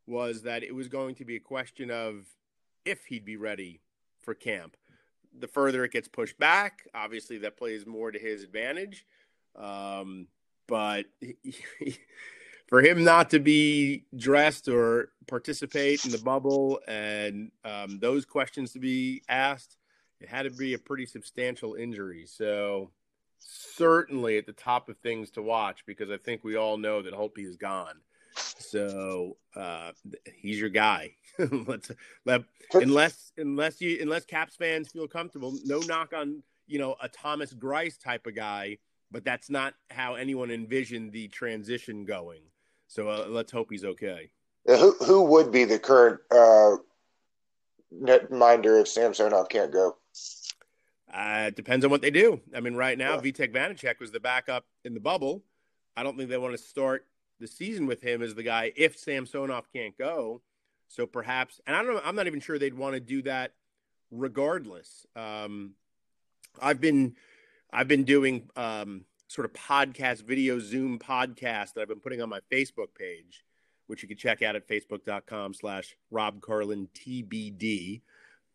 was 0.07 0.43
that 0.43 0.63
it 0.63 0.75
was 0.75 0.89
going 0.89 1.15
to 1.17 1.25
be 1.25 1.37
a 1.37 1.41
question 1.41 1.91
of 1.91 2.27
if 2.85 3.05
he'd 3.06 3.25
be 3.25 3.37
ready 3.37 3.81
for 4.21 4.35
camp. 4.35 4.77
The 5.39 5.47
further 5.47 5.85
it 5.85 5.93
gets 5.93 6.09
pushed 6.09 6.39
back, 6.39 6.89
obviously 6.95 7.39
that 7.39 7.56
plays 7.56 7.87
more 7.87 8.11
to 8.11 8.19
his 8.19 8.43
advantage. 8.43 9.06
Um, 9.55 10.27
but 10.67 11.06
for 12.70 12.81
him 12.81 13.05
not 13.05 13.31
to 13.31 13.40
be 13.40 14.05
dressed 14.17 14.69
or 14.69 15.11
participate 15.26 16.05
in 16.05 16.12
the 16.12 16.19
bubble 16.19 16.81
and 16.87 17.50
um, 17.64 17.99
those 17.99 18.25
questions 18.25 18.72
to 18.72 18.78
be 18.78 19.22
asked, 19.28 19.76
it 20.20 20.28
had 20.28 20.43
to 20.44 20.50
be 20.50 20.75
a 20.75 20.78
pretty 20.78 21.05
substantial 21.05 21.75
injury. 21.75 22.25
So 22.26 22.90
certainly 23.40 24.38
at 24.38 24.46
the 24.46 24.52
top 24.52 24.88
of 24.88 24.96
things 24.99 25.31
to 25.32 25.43
watch 25.43 25.84
because 25.84 26.11
I 26.11 26.17
think 26.17 26.44
we 26.44 26.56
all 26.56 26.78
know 26.78 27.02
that 27.02 27.12
Holtby 27.12 27.44
is 27.44 27.56
gone. 27.56 28.00
So 28.37 29.37
uh, 29.56 29.90
he's 30.37 30.61
your 30.61 30.69
guy. 30.69 31.14
Let's 31.38 31.90
let 32.25 32.43
unless 32.75 33.32
unless 33.37 33.81
you 33.81 33.99
unless 34.00 34.25
Caps 34.25 34.55
fans 34.55 34.88
feel 34.88 35.08
comfortable. 35.08 35.55
No 35.64 35.81
knock 35.81 36.12
on 36.14 36.43
you 36.67 36.78
know 36.78 36.94
a 37.02 37.08
Thomas 37.08 37.52
Greiss 37.52 38.00
type 38.00 38.26
of 38.26 38.37
guy, 38.37 38.78
but 39.11 39.25
that's 39.25 39.50
not 39.50 39.75
how 39.90 40.14
anyone 40.14 40.50
envisioned 40.50 41.12
the 41.12 41.28
transition 41.28 42.05
going. 42.05 42.43
So 42.91 43.09
uh, 43.09 43.27
let's 43.29 43.53
hope 43.53 43.69
he's 43.71 43.85
okay. 43.85 44.31
Who 44.67 44.97
who 45.05 45.23
would 45.23 45.53
be 45.53 45.65
the 45.65 45.79
current 45.79 46.21
uh, 46.29 46.77
netminder 47.95 48.81
if 48.81 48.89
Samsonov 48.89 49.49
can't 49.49 49.73
go? 49.73 49.97
Uh, 51.13 51.45
it 51.47 51.57
depends 51.57 51.85
on 51.85 51.91
what 51.93 52.03
they 52.03 52.11
do. 52.11 52.41
I 52.53 52.59
mean, 52.59 52.75
right 52.75 52.99
now, 52.99 53.15
Yeah. 53.15 53.21
Vitek 53.21 53.53
Vanecek 53.53 54.01
was 54.01 54.11
the 54.11 54.19
backup 54.19 54.67
in 54.85 54.95
the 54.95 55.01
bubble. 55.01 55.45
I 55.97 56.03
don't 56.03 56.17
think 56.17 56.31
they 56.31 56.37
want 56.37 56.53
to 56.53 56.59
start 56.59 57.07
the 57.39 57.47
season 57.47 57.87
with 57.87 58.03
him 58.03 58.23
as 58.23 58.35
the 58.35 58.43
guy 58.43 58.73
if 58.77 58.99
Samsonov 58.99 59.73
can't 59.73 59.97
go. 59.97 60.43
So 60.89 61.07
perhaps, 61.07 61.61
and 61.69 61.77
I 61.77 61.83
don't 61.85 61.95
know, 61.95 62.03
I'm 62.05 62.17
not 62.17 62.27
even 62.27 62.41
sure 62.41 62.59
they'd 62.59 62.75
want 62.75 62.95
to 62.95 63.01
do 63.01 63.23
that 63.23 63.55
regardless. 64.11 65.07
Um, 65.15 65.75
I've 66.61 66.81
been, 66.81 67.15
I've 67.73 67.87
been 67.87 68.03
doing 68.03 68.51
um, 68.57 69.05
sort 69.31 69.44
of 69.44 69.53
podcast, 69.53 70.25
video 70.25 70.59
Zoom 70.59 70.99
podcast 70.99 71.75
that 71.75 71.82
I've 71.82 71.88
been 71.88 72.00
putting 72.00 72.21
on 72.21 72.29
my 72.29 72.41
Facebook 72.50 72.88
page, 72.99 73.44
which 73.87 74.03
you 74.03 74.09
can 74.09 74.17
check 74.17 74.43
out 74.43 74.56
at 74.56 74.67
facebook.com 74.67 75.55
slash 75.55 75.96
Rob 76.10 76.41
Carlin 76.41 76.89
TBD. 76.96 78.01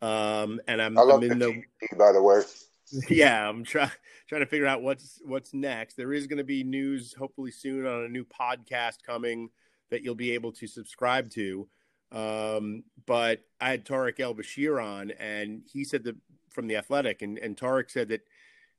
Um, 0.02 0.60
and 0.68 0.82
I'm, 0.82 0.98
I 0.98 1.00
love 1.00 1.22
I'm 1.22 1.32
in 1.32 1.38
the 1.38 1.46
TBD, 1.46 1.98
by 1.98 2.12
the 2.12 2.22
way. 2.22 2.42
yeah, 3.08 3.48
I'm 3.48 3.64
trying 3.64 3.90
trying 4.28 4.42
to 4.42 4.46
figure 4.46 4.66
out 4.66 4.82
what's 4.82 5.22
what's 5.24 5.54
next. 5.54 5.94
There 5.94 6.12
is 6.12 6.26
going 6.26 6.38
to 6.38 6.44
be 6.44 6.62
news 6.62 7.14
hopefully 7.14 7.52
soon 7.52 7.86
on 7.86 8.04
a 8.04 8.08
new 8.08 8.26
podcast 8.26 8.98
coming 9.02 9.48
that 9.90 10.02
you'll 10.02 10.14
be 10.14 10.32
able 10.32 10.52
to 10.52 10.66
subscribe 10.66 11.30
to. 11.30 11.66
Um, 12.12 12.84
but 13.06 13.40
I 13.62 13.70
had 13.70 13.86
Tarik 13.86 14.20
El 14.20 14.34
Bashir 14.34 14.84
on, 14.84 15.10
and 15.12 15.62
he 15.72 15.84
said 15.84 16.04
that 16.04 16.16
from 16.50 16.66
the 16.66 16.76
Athletic, 16.76 17.22
and 17.22 17.38
and 17.38 17.56
Tarik 17.56 17.88
said 17.88 18.08
that 18.08 18.20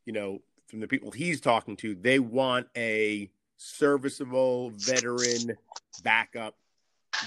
you 0.05 0.13
know 0.13 0.41
from 0.67 0.79
the 0.79 0.87
people 0.87 1.11
he's 1.11 1.41
talking 1.41 1.75
to, 1.77 1.95
they 1.95 2.19
want 2.19 2.67
a 2.75 3.29
serviceable 3.57 4.71
veteran 4.71 5.57
backup 6.03 6.55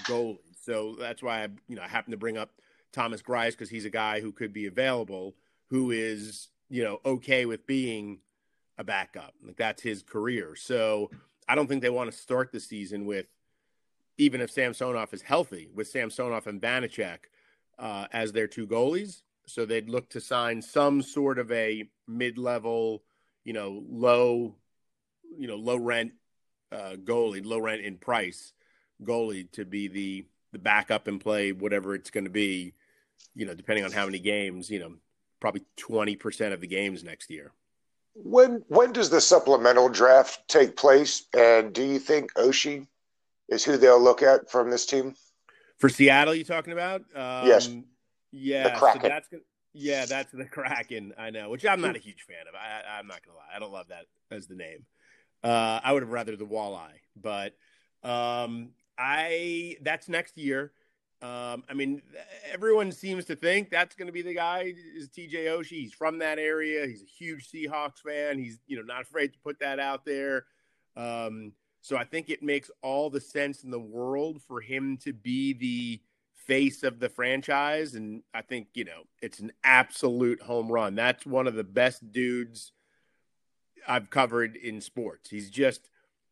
goalie. 0.05 0.39
So 0.63 0.95
that's 0.99 1.23
why 1.23 1.45
I 1.45 1.49
you 1.69 1.77
know 1.77 1.83
I 1.83 1.89
happen 1.89 2.13
to 2.13 2.17
bring 2.17 2.39
up 2.39 2.51
Thomas 2.93 3.23
Greiss 3.23 3.53
because 3.53 3.71
he's 3.71 3.85
a 3.85 3.91
guy 3.91 4.21
who 4.21 4.33
could 4.33 4.53
be 4.53 4.67
available, 4.67 5.35
who 5.69 5.91
is 5.91 6.49
you 6.69 6.85
know 6.85 7.01
okay 7.05 7.47
with 7.47 7.67
being 7.67 8.19
a 8.79 8.85
backup. 8.85 9.35
Like 9.45 9.57
that's 9.57 9.83
his 9.83 10.03
career. 10.03 10.55
So 10.57 11.11
I 11.49 11.55
don't 11.55 11.67
think 11.67 11.83
they 11.83 11.91
want 11.91 12.11
to 12.11 12.17
start 12.17 12.53
the 12.53 12.61
season 12.61 13.07
with 13.07 13.27
even 14.19 14.41
if 14.41 14.51
Samsonov 14.51 15.13
is 15.15 15.23
healthy 15.23 15.69
with 15.75 15.89
Samsonov 15.89 16.47
and 16.47 16.61
Vanecek 16.61 17.19
uh, 17.79 18.07
as 18.13 18.33
their 18.33 18.47
two 18.47 18.67
goalies. 18.67 19.23
So 19.47 19.65
they'd 19.65 19.89
look 19.89 20.11
to 20.11 20.21
sign 20.21 20.63
some 20.63 21.03
sort 21.03 21.39
of 21.39 21.51
a 21.51 21.89
mid-level, 22.07 23.03
you 23.45 23.53
know, 23.53 23.83
low, 23.89 24.55
you 25.39 25.49
know, 25.49 25.57
low 25.57 25.77
rent 25.77 26.13
uh, 26.73 26.97
goalie, 27.03 27.45
low 27.45 27.59
rent 27.59 27.83
in 27.83 27.97
price 27.97 28.53
goalie 29.03 29.51
to 29.53 29.65
be 29.65 29.89
the 29.89 30.27
the 30.53 30.59
backup 30.59 31.07
and 31.07 31.21
play 31.21 31.53
whatever 31.53 31.95
it's 31.95 32.11
going 32.11 32.25
to 32.25 32.31
be, 32.31 32.75
you 33.35 33.47
know, 33.47 33.55
depending 33.55 33.85
on 33.85 33.93
how 33.93 34.05
many 34.05 34.19
games, 34.19 34.69
you 34.69 34.81
know, 34.81 34.95
probably 35.39 35.63
20% 35.77 36.53
of 36.53 36.61
the 36.61 36.67
games 36.67 37.05
next 37.05 37.31
year. 37.31 37.53
When 38.15 38.65
when 38.67 38.93
does 38.93 39.11
the 39.11 39.21
supplemental 39.21 39.89
draft 39.89 40.49
take 40.49 40.77
place? 40.77 41.27
And 41.37 41.73
do 41.73 41.85
you 41.85 42.01
think 42.01 42.35
Oshie 42.35 42.89
is 43.49 43.65
who 43.65 43.77
they'll 43.77 44.03
look 44.03 44.23
at 44.23 44.51
from 44.51 44.71
this 44.71 44.85
team? 44.85 45.15
For 45.79 45.89
Seattle, 45.89 46.35
you 46.35 46.45
talking 46.45 46.73
about? 46.73 47.03
Um, 47.15 47.47
Yes. 47.47 47.71
Yeah. 48.33 48.79
So 48.79 48.99
that's 48.99 49.29
gonna, 49.29 49.43
yeah, 49.73 50.07
that's 50.07 50.33
the 50.33 50.45
Kraken. 50.45 51.15
I 51.19 51.31
know, 51.31 51.51
which 51.51 51.65
I'm 51.65 51.81
not 51.81 51.97
a 51.97 52.01
huge 52.01 52.23
fan 52.23 52.49
of. 52.49 52.55
I, 52.55 52.99
I'm 52.99 53.07
not 53.07 53.25
gonna 53.25 53.39
lie, 53.39 53.55
I 53.55 53.59
don't 53.59 53.73
love 53.73 53.89
that 53.89 54.07
as 54.31 54.47
the 54.47 54.57
name. 54.57 54.85
Uh, 55.43 55.81
I 55.83 55.93
would 55.93 56.03
have 56.03 56.13
rather 56.13 56.37
the 56.37 56.47
Walleye, 56.47 57.01
But 57.17 57.55
um, 58.03 58.71
I 58.99 59.77
that's 59.83 60.09
next 60.09 60.37
year. 60.37 60.73
Um, 61.23 61.65
I 61.69 61.75
mean, 61.75 62.01
everyone 62.51 62.93
seems 62.93 63.27
to 63.27 63.37
think 63.37 63.69
that's 63.69 63.95
going 63.95 64.07
to 64.07 64.13
be 64.13 64.23
the 64.23 64.35
guy 64.35 64.73
is 64.97 65.11
TJ 65.11 65.47
Oshie. 65.49 65.83
He's 65.83 65.93
from 65.93 66.19
that 66.21 66.39
area. 66.39 66.87
He's 66.87 67.03
a 67.03 67.07
huge 67.07 67.51
Seahawks 67.51 67.99
fan. 67.99 68.39
He's 68.39 68.59
you 68.67 68.77
know 68.77 68.83
not 68.83 69.03
afraid 69.03 69.33
to 69.35 69.39
put 69.41 69.61
that 69.61 69.79
out 69.79 70.05
there. 70.05 70.47
Um, 70.97 71.53
so 71.83 71.97
I 71.97 72.05
think 72.05 72.29
it 72.29 72.43
makes 72.43 72.71
all 72.83 73.11
the 73.11 73.21
sense 73.21 73.65
in 73.65 73.71
the 73.71 73.81
world 73.81 74.43
for 74.43 74.61
him 74.61 74.99
to 74.99 75.13
be 75.13 75.53
the 75.53 76.01
face 76.51 76.83
of 76.83 76.99
the 76.99 77.09
franchise. 77.09 77.95
And 77.95 78.25
I 78.35 78.43
think, 78.43 78.71
you 78.75 78.85
know, 78.85 79.05
it's 79.23 79.39
an 79.39 79.53
absolute 79.63 80.43
home 80.43 80.67
run. 80.67 80.97
That's 80.97 81.25
one 81.25 81.47
of 81.47 81.55
the 81.55 81.63
best 81.63 82.11
dudes 82.11 82.73
I've 83.87 84.11
covered 84.11 84.57
in 84.57 84.81
sports. 84.81 85.31
He's 85.31 85.49
just 85.49 85.89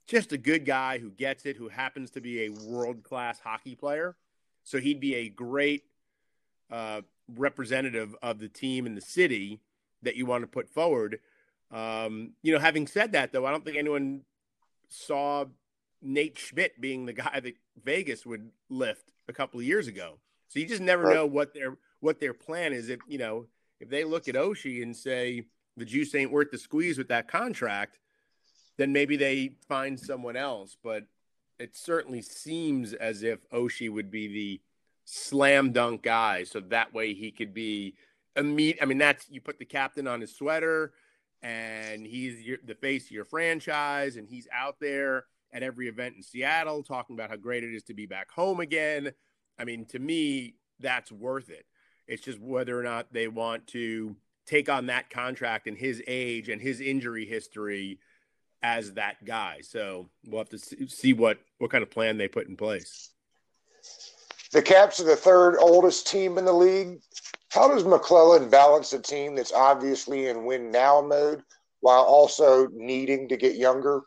just 0.08 0.32
a 0.32 0.38
good 0.38 0.64
guy 0.64 0.98
who 0.98 1.10
gets 1.10 1.46
it, 1.46 1.56
who 1.56 1.68
happens 1.68 2.10
to 2.10 2.20
be 2.20 2.42
a 2.42 2.48
world 2.48 3.04
class 3.04 3.38
hockey 3.38 3.76
player. 3.76 4.16
So 4.64 4.78
he'd 4.78 4.98
be 4.98 5.14
a 5.14 5.28
great 5.28 5.84
uh, 6.68 7.02
representative 7.36 8.16
of 8.20 8.40
the 8.40 8.48
team 8.48 8.86
in 8.86 8.96
the 8.96 9.00
city 9.00 9.60
that 10.02 10.16
you 10.16 10.26
want 10.26 10.42
to 10.42 10.48
put 10.48 10.68
forward. 10.68 11.20
Um, 11.70 12.32
you 12.42 12.52
know, 12.52 12.58
having 12.58 12.88
said 12.88 13.12
that, 13.12 13.30
though, 13.30 13.46
I 13.46 13.52
don't 13.52 13.64
think 13.64 13.76
anyone 13.76 14.22
saw 14.88 15.44
Nate 16.00 16.38
Schmidt 16.38 16.80
being 16.80 17.06
the 17.06 17.12
guy 17.12 17.40
that 17.40 17.54
Vegas 17.82 18.24
would 18.24 18.50
lift 18.68 19.10
a 19.28 19.32
couple 19.32 19.60
of 19.60 19.66
years 19.66 19.86
ago. 19.86 20.18
So 20.48 20.58
you 20.58 20.66
just 20.66 20.80
never 20.80 21.04
right. 21.04 21.14
know 21.14 21.26
what 21.26 21.54
their 21.54 21.76
what 22.00 22.20
their 22.20 22.34
plan 22.34 22.72
is. 22.72 22.88
If 22.88 23.00
you 23.08 23.18
know 23.18 23.46
if 23.80 23.88
they 23.88 24.04
look 24.04 24.28
at 24.28 24.34
Oshie 24.34 24.82
and 24.82 24.96
say 24.96 25.44
the 25.76 25.84
juice 25.84 26.14
ain't 26.14 26.32
worth 26.32 26.50
the 26.50 26.58
squeeze 26.58 26.98
with 26.98 27.08
that 27.08 27.28
contract, 27.28 27.98
then 28.76 28.92
maybe 28.92 29.16
they 29.16 29.52
find 29.68 29.98
someone 29.98 30.36
else. 30.36 30.76
But 30.82 31.04
it 31.58 31.76
certainly 31.76 32.22
seems 32.22 32.92
as 32.94 33.22
if 33.22 33.48
Oshie 33.50 33.92
would 33.92 34.10
be 34.10 34.28
the 34.28 34.60
slam 35.04 35.72
dunk 35.72 36.02
guy, 36.02 36.44
so 36.44 36.60
that 36.60 36.94
way 36.94 37.14
he 37.14 37.30
could 37.30 37.52
be 37.52 37.94
immediate. 38.36 38.78
I 38.82 38.86
mean, 38.86 38.98
that's 38.98 39.28
you 39.30 39.40
put 39.40 39.58
the 39.58 39.64
captain 39.64 40.06
on 40.06 40.20
his 40.20 40.34
sweater, 40.34 40.92
and 41.42 42.06
he's 42.06 42.40
your, 42.42 42.58
the 42.64 42.74
face 42.74 43.06
of 43.06 43.10
your 43.10 43.24
franchise, 43.24 44.16
and 44.16 44.28
he's 44.28 44.48
out 44.52 44.76
there 44.80 45.24
at 45.52 45.62
every 45.62 45.88
event 45.88 46.16
in 46.16 46.22
Seattle 46.22 46.82
talking 46.82 47.14
about 47.14 47.30
how 47.30 47.36
great 47.36 47.64
it 47.64 47.74
is 47.74 47.82
to 47.84 47.94
be 47.94 48.06
back 48.06 48.30
home 48.30 48.60
again. 48.60 49.12
I 49.58 49.64
mean, 49.64 49.86
to 49.86 49.98
me, 49.98 50.54
that's 50.80 51.10
worth 51.10 51.50
it. 51.50 51.64
It's 52.06 52.22
just 52.22 52.40
whether 52.40 52.78
or 52.78 52.82
not 52.82 53.12
they 53.12 53.28
want 53.28 53.66
to 53.68 54.16
take 54.46 54.68
on 54.68 54.86
that 54.86 55.10
contract 55.10 55.66
and 55.66 55.76
his 55.76 56.02
age 56.06 56.48
and 56.48 56.60
his 56.60 56.80
injury 56.80 57.26
history 57.26 57.98
as 58.62 58.94
that 58.94 59.24
guy. 59.24 59.60
So 59.62 60.08
we'll 60.26 60.40
have 60.40 60.48
to 60.50 60.58
see 60.58 61.12
what 61.12 61.38
what 61.58 61.70
kind 61.70 61.82
of 61.82 61.90
plan 61.90 62.18
they 62.18 62.28
put 62.28 62.48
in 62.48 62.56
place. 62.56 63.10
The 64.52 64.62
Caps 64.62 65.00
are 65.00 65.04
the 65.04 65.16
third 65.16 65.58
oldest 65.58 66.06
team 66.06 66.38
in 66.38 66.44
the 66.44 66.52
league. 66.52 67.00
How 67.50 67.68
does 67.68 67.84
MacLellan 67.84 68.48
balance 68.48 68.92
a 68.92 68.98
team 68.98 69.34
that's 69.34 69.52
obviously 69.52 70.26
in 70.26 70.44
win 70.44 70.70
now 70.70 71.02
mode 71.02 71.42
while 71.80 72.02
also 72.02 72.68
needing 72.72 73.28
to 73.28 73.36
get 73.36 73.56
younger? 73.56 74.02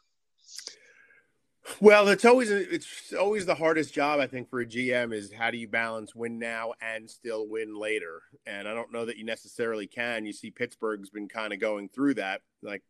Well, 1.79 2.07
it's 2.09 2.25
always 2.25 2.49
it's 2.49 3.13
always 3.13 3.45
the 3.45 3.55
hardest 3.55 3.93
job 3.93 4.19
I 4.19 4.27
think 4.27 4.49
for 4.49 4.61
a 4.61 4.65
GM 4.65 5.13
is 5.13 5.31
how 5.31 5.51
do 5.51 5.57
you 5.57 5.67
balance 5.67 6.13
win 6.15 6.39
now 6.39 6.73
and 6.81 7.09
still 7.09 7.47
win 7.47 7.75
later? 7.75 8.21
And 8.45 8.67
I 8.67 8.73
don't 8.73 8.91
know 8.91 9.05
that 9.05 9.17
you 9.17 9.25
necessarily 9.25 9.87
can. 9.87 10.25
You 10.25 10.33
see 10.33 10.51
Pittsburgh's 10.51 11.09
been 11.09 11.27
kind 11.27 11.53
of 11.53 11.59
going 11.59 11.89
through 11.89 12.15
that. 12.15 12.41
Like 12.61 12.83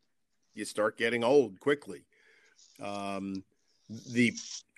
you 0.54 0.66
start 0.66 0.98
getting 0.98 1.24
old 1.24 1.60
quickly. 1.60 2.06
Um, 2.82 3.44
the 3.90 4.34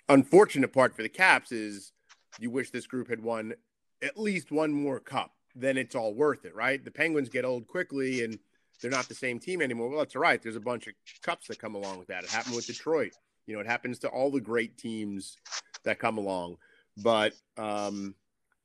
unfortunate 0.08 0.72
part 0.72 0.94
for 0.94 1.02
the 1.02 1.08
Caps 1.08 1.52
is 1.52 1.92
you 2.38 2.50
wish 2.50 2.70
this 2.70 2.86
group 2.86 3.08
had 3.08 3.22
won 3.22 3.54
at 4.02 4.18
least 4.18 4.50
one 4.50 4.72
more 4.72 5.00
cup. 5.00 5.32
Then 5.54 5.76
it's 5.76 5.94
all 5.94 6.14
worth 6.14 6.44
it, 6.44 6.54
right? 6.54 6.84
The 6.84 6.90
Penguins 6.90 7.28
get 7.28 7.44
old 7.44 7.66
quickly 7.68 8.24
and 8.24 8.38
they're 8.80 8.90
not 8.90 9.08
the 9.08 9.14
same 9.14 9.38
team 9.38 9.62
anymore. 9.62 9.88
Well, 9.88 10.00
that's 10.00 10.16
all 10.16 10.22
right. 10.22 10.42
There's 10.42 10.56
a 10.56 10.60
bunch 10.60 10.88
of 10.88 10.94
cups 11.22 11.46
that 11.48 11.58
come 11.58 11.74
along 11.74 11.98
with 11.98 12.08
that. 12.08 12.24
It 12.24 12.30
happened 12.30 12.56
with 12.56 12.66
Detroit. 12.66 13.12
You 13.46 13.54
know, 13.54 13.60
it 13.60 13.66
happens 13.66 13.98
to 14.00 14.08
all 14.08 14.30
the 14.30 14.40
great 14.40 14.78
teams 14.78 15.36
that 15.84 15.98
come 15.98 16.18
along. 16.18 16.56
But 16.96 17.34
um, 17.56 18.14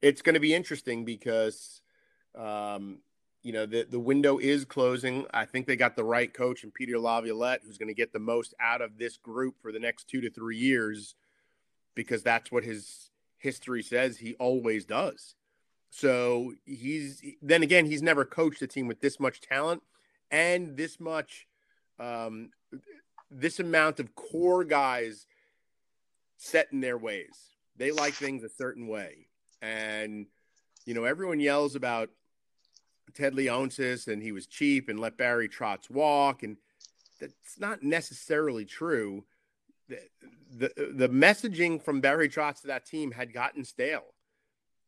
it's 0.01 0.21
going 0.21 0.35
to 0.35 0.39
be 0.39 0.53
interesting 0.53 1.05
because, 1.05 1.81
um, 2.37 2.99
you 3.41 3.53
know, 3.53 3.65
the, 3.65 3.87
the 3.89 3.99
window 3.99 4.37
is 4.37 4.65
closing. 4.65 5.25
I 5.33 5.45
think 5.45 5.65
they 5.65 5.75
got 5.75 5.95
the 5.95 6.03
right 6.03 6.33
coach 6.33 6.63
in 6.63 6.71
Peter 6.71 6.99
Laviolette, 6.99 7.61
who's 7.65 7.77
going 7.77 7.87
to 7.87 7.93
get 7.93 8.13
the 8.13 8.19
most 8.19 8.53
out 8.59 8.81
of 8.81 8.97
this 8.97 9.17
group 9.17 9.55
for 9.61 9.71
the 9.71 9.79
next 9.79 10.07
two 10.07 10.21
to 10.21 10.29
three 10.29 10.57
years 10.57 11.15
because 11.95 12.23
that's 12.23 12.51
what 12.51 12.63
his 12.63 13.09
history 13.37 13.81
says 13.81 14.17
he 14.17 14.35
always 14.35 14.85
does. 14.85 15.35
So 15.89 16.53
he's 16.65 17.21
then 17.41 17.63
again, 17.63 17.85
he's 17.85 18.03
never 18.03 18.25
coached 18.25 18.61
a 18.61 18.67
team 18.67 18.87
with 18.87 19.01
this 19.01 19.19
much 19.19 19.41
talent 19.41 19.81
and 20.29 20.77
this 20.77 20.99
much 20.99 21.47
um, 21.99 22.51
this 23.31 23.59
amount 23.59 23.99
of 23.99 24.15
core 24.15 24.63
guys 24.63 25.25
set 26.37 26.69
in 26.71 26.81
their 26.81 26.97
ways. 26.97 27.35
They 27.77 27.91
like 27.91 28.13
things 28.13 28.43
a 28.43 28.49
certain 28.49 28.87
way. 28.87 29.27
And, 29.61 30.27
you 30.85 30.93
know, 30.93 31.03
everyone 31.03 31.39
yells 31.39 31.75
about 31.75 32.09
Ted 33.13 33.33
Leonsis 33.33 34.07
and 34.07 34.21
he 34.21 34.31
was 34.31 34.47
cheap 34.47 34.89
and 34.89 34.99
let 34.99 35.17
Barry 35.17 35.49
Trotz 35.49 35.89
walk. 35.89 36.43
And 36.43 36.57
that's 37.19 37.59
not 37.59 37.83
necessarily 37.83 38.65
true. 38.65 39.25
The, 39.87 39.99
the, 40.51 40.91
the 40.93 41.09
messaging 41.09 41.81
from 41.81 42.01
Barry 42.01 42.29
Trotz 42.29 42.61
to 42.61 42.67
that 42.67 42.85
team 42.85 43.11
had 43.11 43.33
gotten 43.33 43.63
stale. 43.65 44.13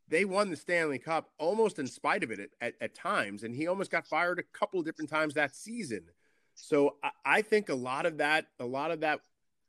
They 0.07 0.25
won 0.25 0.49
the 0.49 0.57
Stanley 0.57 0.99
Cup 0.99 1.29
almost 1.37 1.79
in 1.79 1.87
spite 1.87 2.23
of 2.23 2.31
it 2.31 2.39
at, 2.39 2.49
at, 2.59 2.73
at 2.81 2.95
times. 2.95 3.43
And 3.43 3.55
he 3.55 3.67
almost 3.67 3.91
got 3.91 4.05
fired 4.05 4.39
a 4.39 4.57
couple 4.57 4.81
different 4.83 5.09
times 5.09 5.33
that 5.33 5.55
season. 5.55 6.03
So 6.61 6.95
I, 7.03 7.09
I 7.25 7.41
think 7.41 7.69
a 7.69 7.75
lot 7.75 8.05
of 8.05 8.17
that, 8.19 8.45
a 8.59 8.65
lot 8.65 8.91
of 8.91 8.99
that, 9.01 9.21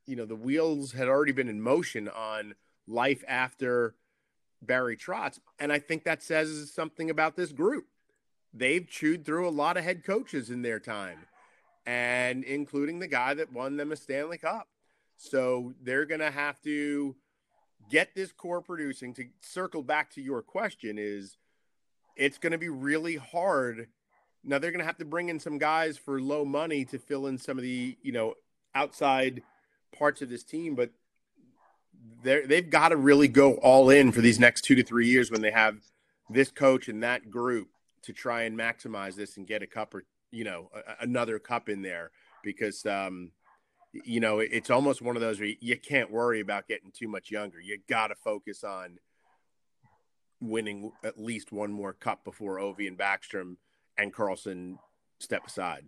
you 0.06 0.14
know, 0.14 0.26
the 0.26 0.36
wheels 0.36 0.92
had 0.92 1.08
already 1.08 1.32
been 1.32 1.48
in 1.48 1.60
motion 1.60 2.08
on 2.08 2.54
life 2.86 3.24
after 3.26 3.94
Barry 4.60 4.96
Trotz. 4.96 5.38
And 5.58 5.72
I 5.72 5.78
think 5.78 6.04
that 6.04 6.22
says 6.22 6.70
something 6.72 7.08
about 7.08 7.34
this 7.34 7.50
group. 7.52 7.86
They've 8.52 8.86
chewed 8.86 9.24
through 9.24 9.48
a 9.48 9.50
lot 9.50 9.76
of 9.76 9.84
head 9.84 10.04
coaches 10.04 10.50
in 10.50 10.60
their 10.60 10.78
time, 10.78 11.18
and 11.86 12.44
including 12.44 12.98
the 12.98 13.08
guy 13.08 13.32
that 13.34 13.52
won 13.52 13.78
them 13.78 13.92
a 13.92 13.96
Stanley 13.96 14.36
Cup. 14.36 14.68
So 15.16 15.72
they're 15.82 16.04
going 16.04 16.20
to 16.20 16.30
have 16.30 16.60
to 16.62 17.16
get 17.90 18.14
this 18.14 18.32
core 18.32 18.60
producing. 18.60 19.14
To 19.14 19.24
circle 19.40 19.82
back 19.82 20.10
to 20.14 20.20
your 20.20 20.42
question, 20.42 20.98
is 20.98 21.38
it's 22.16 22.36
going 22.36 22.52
to 22.52 22.58
be 22.58 22.68
really 22.68 23.16
hard 23.16 23.88
now 24.44 24.58
they're 24.58 24.70
going 24.70 24.80
to 24.80 24.86
have 24.86 24.98
to 24.98 25.04
bring 25.04 25.28
in 25.28 25.38
some 25.38 25.58
guys 25.58 25.96
for 25.96 26.20
low 26.20 26.44
money 26.44 26.84
to 26.86 26.98
fill 26.98 27.26
in 27.26 27.38
some 27.38 27.58
of 27.58 27.62
the 27.62 27.96
you 28.02 28.12
know 28.12 28.34
outside 28.74 29.42
parts 29.96 30.22
of 30.22 30.28
this 30.28 30.42
team, 30.42 30.74
but 30.74 30.90
they 32.22 32.44
they've 32.44 32.70
got 32.70 32.88
to 32.88 32.96
really 32.96 33.28
go 33.28 33.54
all 33.54 33.90
in 33.90 34.12
for 34.12 34.20
these 34.20 34.38
next 34.38 34.62
two 34.62 34.74
to 34.74 34.82
three 34.82 35.06
years 35.08 35.30
when 35.30 35.42
they 35.42 35.50
have 35.50 35.76
this 36.30 36.50
coach 36.50 36.88
and 36.88 37.02
that 37.02 37.30
group 37.30 37.68
to 38.02 38.12
try 38.12 38.42
and 38.42 38.58
maximize 38.58 39.14
this 39.14 39.36
and 39.36 39.46
get 39.46 39.62
a 39.62 39.66
cup 39.66 39.94
or 39.94 40.04
you 40.30 40.44
know 40.44 40.70
a, 40.74 41.02
another 41.02 41.38
cup 41.38 41.68
in 41.68 41.82
there 41.82 42.10
because 42.42 42.84
um, 42.86 43.30
you 43.92 44.20
know 44.20 44.40
it's 44.40 44.70
almost 44.70 45.02
one 45.02 45.16
of 45.16 45.22
those 45.22 45.38
where 45.38 45.50
you 45.60 45.76
can't 45.76 46.10
worry 46.10 46.40
about 46.40 46.66
getting 46.66 46.90
too 46.90 47.08
much 47.08 47.30
younger. 47.30 47.60
You 47.60 47.78
got 47.88 48.08
to 48.08 48.14
focus 48.16 48.64
on 48.64 48.98
winning 50.40 50.90
at 51.04 51.20
least 51.20 51.52
one 51.52 51.72
more 51.72 51.92
cup 51.92 52.24
before 52.24 52.56
Ovi 52.56 52.88
and 52.88 52.98
Backstrom 52.98 53.56
and 54.02 54.12
Carlson 54.12 54.78
step 55.18 55.46
aside. 55.46 55.84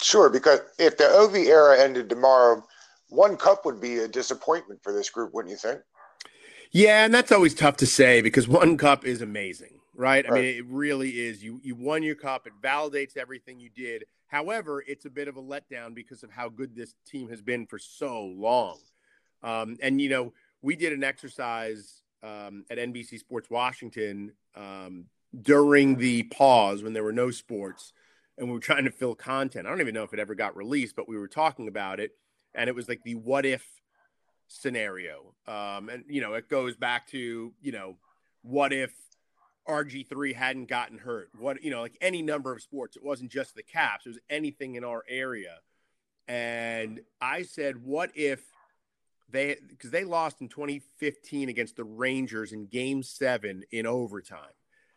Sure, 0.00 0.30
because 0.30 0.60
if 0.78 0.96
the 0.96 1.06
OV 1.06 1.34
era 1.36 1.78
ended 1.78 2.08
tomorrow, 2.08 2.64
one 3.08 3.36
cup 3.36 3.64
would 3.64 3.80
be 3.80 3.98
a 3.98 4.08
disappointment 4.08 4.80
for 4.82 4.92
this 4.92 5.10
group, 5.10 5.34
wouldn't 5.34 5.50
you 5.50 5.58
think? 5.58 5.80
Yeah, 6.72 7.04
and 7.04 7.12
that's 7.12 7.30
always 7.30 7.54
tough 7.54 7.76
to 7.78 7.86
say 7.86 8.22
because 8.22 8.48
one 8.48 8.78
cup 8.78 9.04
is 9.04 9.20
amazing, 9.20 9.80
right? 9.94 10.24
right? 10.24 10.32
I 10.32 10.34
mean, 10.34 10.56
it 10.56 10.66
really 10.66 11.10
is. 11.10 11.42
You 11.42 11.60
you 11.62 11.74
won 11.74 12.02
your 12.02 12.14
cup; 12.14 12.46
it 12.46 12.54
validates 12.62 13.16
everything 13.16 13.60
you 13.60 13.68
did. 13.68 14.04
However, 14.26 14.82
it's 14.86 15.04
a 15.04 15.10
bit 15.10 15.28
of 15.28 15.36
a 15.36 15.42
letdown 15.42 15.94
because 15.94 16.22
of 16.22 16.30
how 16.30 16.48
good 16.48 16.74
this 16.74 16.94
team 17.06 17.28
has 17.28 17.42
been 17.42 17.66
for 17.66 17.78
so 17.78 18.24
long. 18.24 18.78
Um, 19.42 19.76
and 19.82 20.00
you 20.00 20.08
know, 20.08 20.32
we 20.62 20.74
did 20.74 20.94
an 20.94 21.04
exercise 21.04 22.00
um, 22.22 22.64
at 22.70 22.78
NBC 22.78 23.18
Sports 23.18 23.50
Washington 23.50 24.32
um, 24.56 25.04
during 25.40 25.96
the 25.96 26.24
pause 26.24 26.82
when 26.82 26.92
there 26.92 27.04
were 27.04 27.12
no 27.12 27.30
sports 27.30 27.92
and 28.36 28.48
we 28.48 28.54
were 28.54 28.60
trying 28.60 28.84
to 28.84 28.90
fill 28.90 29.14
content. 29.14 29.66
I 29.66 29.70
don't 29.70 29.80
even 29.80 29.94
know 29.94 30.02
if 30.02 30.12
it 30.12 30.18
ever 30.18 30.34
got 30.34 30.56
released, 30.56 30.96
but 30.96 31.08
we 31.08 31.16
were 31.16 31.28
talking 31.28 31.68
about 31.68 32.00
it. 32.00 32.12
And 32.54 32.68
it 32.68 32.74
was 32.74 32.88
like 32.88 33.02
the 33.02 33.14
what 33.14 33.46
if 33.46 33.66
scenario. 34.48 35.34
Um, 35.46 35.88
and, 35.88 36.04
you 36.08 36.20
know, 36.20 36.34
it 36.34 36.48
goes 36.48 36.76
back 36.76 37.06
to, 37.08 37.52
you 37.60 37.72
know, 37.72 37.96
what 38.42 38.72
if 38.72 38.92
RG3 39.68 40.34
hadn't 40.34 40.68
gotten 40.68 40.98
hurt? 40.98 41.30
What, 41.38 41.62
you 41.62 41.70
know, 41.70 41.80
like 41.80 41.96
any 42.00 42.22
number 42.22 42.52
of 42.52 42.62
sports. 42.62 42.96
It 42.96 43.04
wasn't 43.04 43.30
just 43.30 43.54
the 43.54 43.62
Caps, 43.62 44.06
it 44.06 44.10
was 44.10 44.18
anything 44.28 44.74
in 44.74 44.84
our 44.84 45.04
area. 45.08 45.58
And 46.28 47.00
I 47.20 47.42
said, 47.42 47.84
what 47.84 48.10
if 48.14 48.42
they 49.32 49.56
because 49.66 49.90
they 49.90 50.04
lost 50.04 50.40
in 50.40 50.48
2015 50.48 51.48
against 51.48 51.76
the 51.76 51.84
Rangers 51.84 52.52
in 52.52 52.66
Game 52.66 53.02
Seven 53.02 53.64
in 53.72 53.86
overtime. 53.86 54.52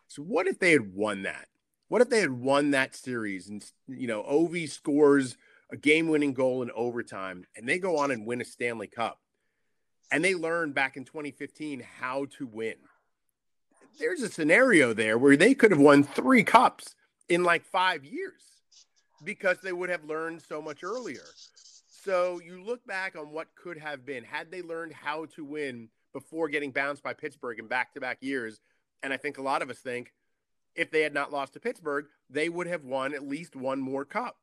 So 0.08 0.22
what 0.22 0.46
if 0.46 0.58
they 0.58 0.72
had 0.72 0.94
won 0.94 1.22
that? 1.22 1.48
What 1.88 2.02
if 2.02 2.10
they 2.10 2.20
had 2.20 2.32
won 2.32 2.72
that 2.72 2.94
series 2.94 3.48
and 3.48 3.64
you 3.88 4.06
know 4.06 4.22
Ovi 4.22 4.68
scores 4.68 5.36
a 5.70 5.76
game-winning 5.76 6.32
goal 6.32 6.62
in 6.62 6.70
overtime 6.72 7.44
and 7.56 7.68
they 7.68 7.78
go 7.78 7.98
on 7.98 8.10
and 8.10 8.26
win 8.26 8.40
a 8.40 8.44
Stanley 8.44 8.86
Cup, 8.86 9.20
and 10.10 10.24
they 10.24 10.34
learned 10.34 10.74
back 10.74 10.96
in 10.96 11.04
2015 11.04 11.84
how 12.00 12.26
to 12.38 12.46
win. 12.46 12.76
There's 13.98 14.22
a 14.22 14.28
scenario 14.28 14.92
there 14.92 15.16
where 15.16 15.36
they 15.36 15.54
could 15.54 15.70
have 15.70 15.80
won 15.80 16.04
three 16.04 16.44
cups 16.44 16.94
in 17.28 17.42
like 17.44 17.64
five 17.64 18.04
years 18.04 18.42
because 19.24 19.58
they 19.62 19.72
would 19.72 19.88
have 19.88 20.04
learned 20.04 20.42
so 20.42 20.60
much 20.60 20.84
earlier. 20.84 21.24
So 21.88 22.40
you 22.44 22.62
look 22.62 22.86
back 22.86 23.16
on 23.16 23.32
what 23.32 23.48
could 23.56 23.78
have 23.78 24.04
been 24.04 24.22
had 24.22 24.50
they 24.50 24.62
learned 24.62 24.92
how 24.92 25.24
to 25.34 25.44
win 25.44 25.88
before 26.12 26.48
getting 26.48 26.70
bounced 26.70 27.02
by 27.02 27.12
Pittsburgh 27.12 27.58
in 27.58 27.66
back 27.66 27.92
to 27.94 28.00
back 28.00 28.18
years. 28.20 28.60
And 29.02 29.12
I 29.12 29.16
think 29.16 29.38
a 29.38 29.42
lot 29.42 29.62
of 29.62 29.70
us 29.70 29.78
think 29.78 30.12
if 30.74 30.90
they 30.90 31.02
had 31.02 31.14
not 31.14 31.32
lost 31.32 31.54
to 31.54 31.60
Pittsburgh, 31.60 32.06
they 32.28 32.48
would 32.48 32.66
have 32.66 32.84
won 32.84 33.14
at 33.14 33.26
least 33.26 33.56
one 33.56 33.80
more 33.80 34.04
cup. 34.04 34.36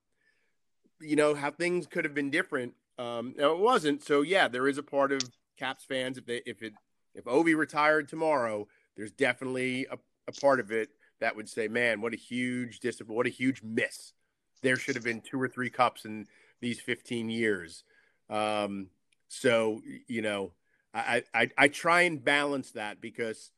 You 1.00 1.16
know, 1.16 1.36
how 1.36 1.52
things 1.52 1.86
could 1.88 2.06
have 2.06 2.14
been 2.14 2.30
different. 2.30 2.74
Um, 2.98 3.36
now 3.38 3.52
it 3.52 3.60
wasn't. 3.60 4.04
So 4.04 4.22
yeah, 4.22 4.48
there 4.48 4.68
is 4.68 4.78
a 4.78 4.84
part 4.84 5.12
of 5.12 5.22
Caps 5.58 5.84
fans 5.86 6.18
if 6.18 6.26
they 6.26 6.42
if 6.46 6.62
it 6.62 6.74
if 7.14 7.26
Ovi 7.26 7.56
retired 7.56 8.08
tomorrow, 8.08 8.68
there's 8.96 9.12
definitely 9.12 9.86
a, 9.92 9.98
a 10.28 10.32
part 10.32 10.60
of 10.60 10.72
it 10.72 10.90
that 11.20 11.36
would 11.36 11.48
say, 11.48 11.68
man, 11.68 12.02
what 12.02 12.14
a 12.14 12.18
huge 12.18 12.80
discipline, 12.80 13.16
what 13.16 13.28
a 13.28 13.30
huge 13.30 13.62
miss. 13.64 14.14
There 14.62 14.76
should 14.78 14.96
have 14.96 15.04
been 15.04 15.22
two 15.22 15.40
or 15.42 15.48
three 15.48 15.70
cups 15.70 16.06
in 16.06 16.28
these 16.60 16.80
15 16.80 17.30
years. 17.30 17.84
Um, 18.30 18.88
so, 19.28 19.82
you 20.08 20.22
know, 20.22 20.52
I, 20.94 21.24
I, 21.34 21.50
I 21.58 21.68
try 21.68 22.02
and 22.02 22.24
balance 22.24 22.72
that 22.72 23.02
because 23.02 23.52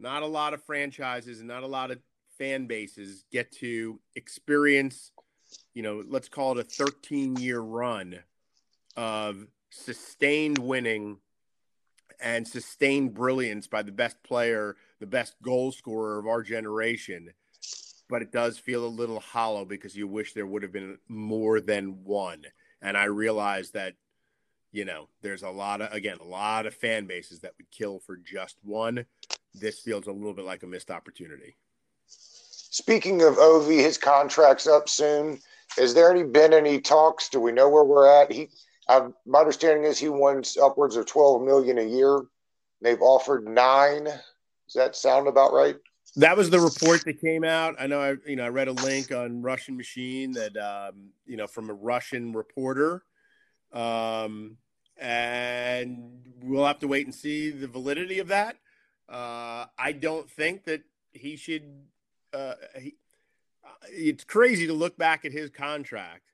not 0.00 0.22
a 0.22 0.26
lot 0.26 0.54
of 0.54 0.62
franchises 0.62 1.40
and 1.40 1.48
not 1.48 1.62
a 1.62 1.66
lot 1.66 1.90
of 1.90 1.98
fan 2.38 2.66
bases 2.66 3.24
get 3.30 3.52
to 3.52 4.00
experience, 4.16 5.12
you 5.74 5.82
know, 5.82 6.02
let's 6.08 6.28
call 6.28 6.58
it 6.58 6.66
a 6.66 6.84
13 6.84 7.36
year 7.36 7.60
run 7.60 8.18
of 8.96 9.46
sustained 9.70 10.58
winning 10.58 11.18
and 12.20 12.46
sustained 12.46 13.14
brilliance 13.14 13.66
by 13.66 13.82
the 13.82 13.92
best 13.92 14.22
player, 14.22 14.76
the 14.98 15.06
best 15.06 15.34
goal 15.42 15.72
scorer 15.72 16.18
of 16.18 16.26
our 16.26 16.42
generation 16.42 17.32
but 18.10 18.22
it 18.22 18.32
does 18.32 18.58
feel 18.58 18.84
a 18.84 18.88
little 18.88 19.20
hollow 19.20 19.64
because 19.64 19.96
you 19.96 20.08
wish 20.08 20.32
there 20.34 20.46
would 20.46 20.64
have 20.64 20.72
been 20.72 20.98
more 21.08 21.60
than 21.60 22.02
one. 22.04 22.44
And 22.82 22.96
I 22.96 23.04
realize 23.04 23.70
that, 23.70 23.94
you 24.72 24.84
know, 24.84 25.08
there's 25.22 25.44
a 25.44 25.50
lot 25.50 25.80
of, 25.80 25.92
again, 25.92 26.18
a 26.20 26.26
lot 26.26 26.66
of 26.66 26.74
fan 26.74 27.06
bases 27.06 27.40
that 27.40 27.52
would 27.56 27.70
kill 27.70 28.00
for 28.00 28.16
just 28.16 28.56
one. 28.62 29.06
This 29.54 29.80
feels 29.80 30.06
a 30.06 30.12
little 30.12 30.34
bit 30.34 30.44
like 30.44 30.62
a 30.62 30.66
missed 30.66 30.90
opportunity. 30.90 31.56
Speaking 32.06 33.22
of 33.22 33.36
Ovi, 33.36 33.78
his 33.80 33.98
contract's 33.98 34.66
up 34.66 34.88
soon. 34.88 35.40
Has 35.76 35.94
there 35.94 36.10
any 36.10 36.22
been 36.22 36.52
any 36.52 36.80
talks? 36.80 37.28
Do 37.28 37.40
we 37.40 37.52
know 37.52 37.68
where 37.68 37.84
we're 37.84 38.22
at? 38.22 38.30
He, 38.30 38.48
I've, 38.88 39.12
my 39.26 39.40
understanding 39.40 39.84
is 39.84 39.98
he 39.98 40.08
wants 40.08 40.56
upwards 40.56 40.96
of 40.96 41.06
twelve 41.06 41.42
million 41.42 41.78
a 41.78 41.84
year. 41.84 42.22
They've 42.80 43.00
offered 43.02 43.46
nine. 43.46 44.04
Does 44.04 44.74
that 44.74 44.96
sound 44.96 45.26
about 45.28 45.52
right? 45.52 45.76
that 46.16 46.36
was 46.36 46.50
the 46.50 46.60
report 46.60 47.04
that 47.04 47.20
came 47.20 47.44
out. 47.44 47.76
I 47.78 47.86
know 47.86 48.00
I 48.00 48.14
you 48.26 48.36
know 48.36 48.44
I 48.44 48.48
read 48.48 48.68
a 48.68 48.72
link 48.72 49.12
on 49.12 49.42
Russian 49.42 49.76
Machine 49.76 50.32
that 50.32 50.56
um, 50.56 51.10
you 51.26 51.36
know 51.36 51.46
from 51.46 51.70
a 51.70 51.74
Russian 51.74 52.32
reporter, 52.32 53.04
um, 53.72 54.56
and 54.98 55.98
we'll 56.42 56.66
have 56.66 56.80
to 56.80 56.88
wait 56.88 57.06
and 57.06 57.14
see 57.14 57.50
the 57.50 57.68
validity 57.68 58.18
of 58.18 58.28
that. 58.28 58.56
Uh, 59.10 59.66
I 59.76 59.92
don't 59.92 60.30
think 60.30 60.64
that 60.64 60.82
he 61.12 61.36
should. 61.36 61.64
Uh, 62.32 62.54
he, 62.80 62.94
it's 63.88 64.24
crazy 64.24 64.66
to 64.68 64.72
look 64.72 64.96
back 64.96 65.24
at 65.24 65.32
his 65.32 65.50
contract 65.50 66.30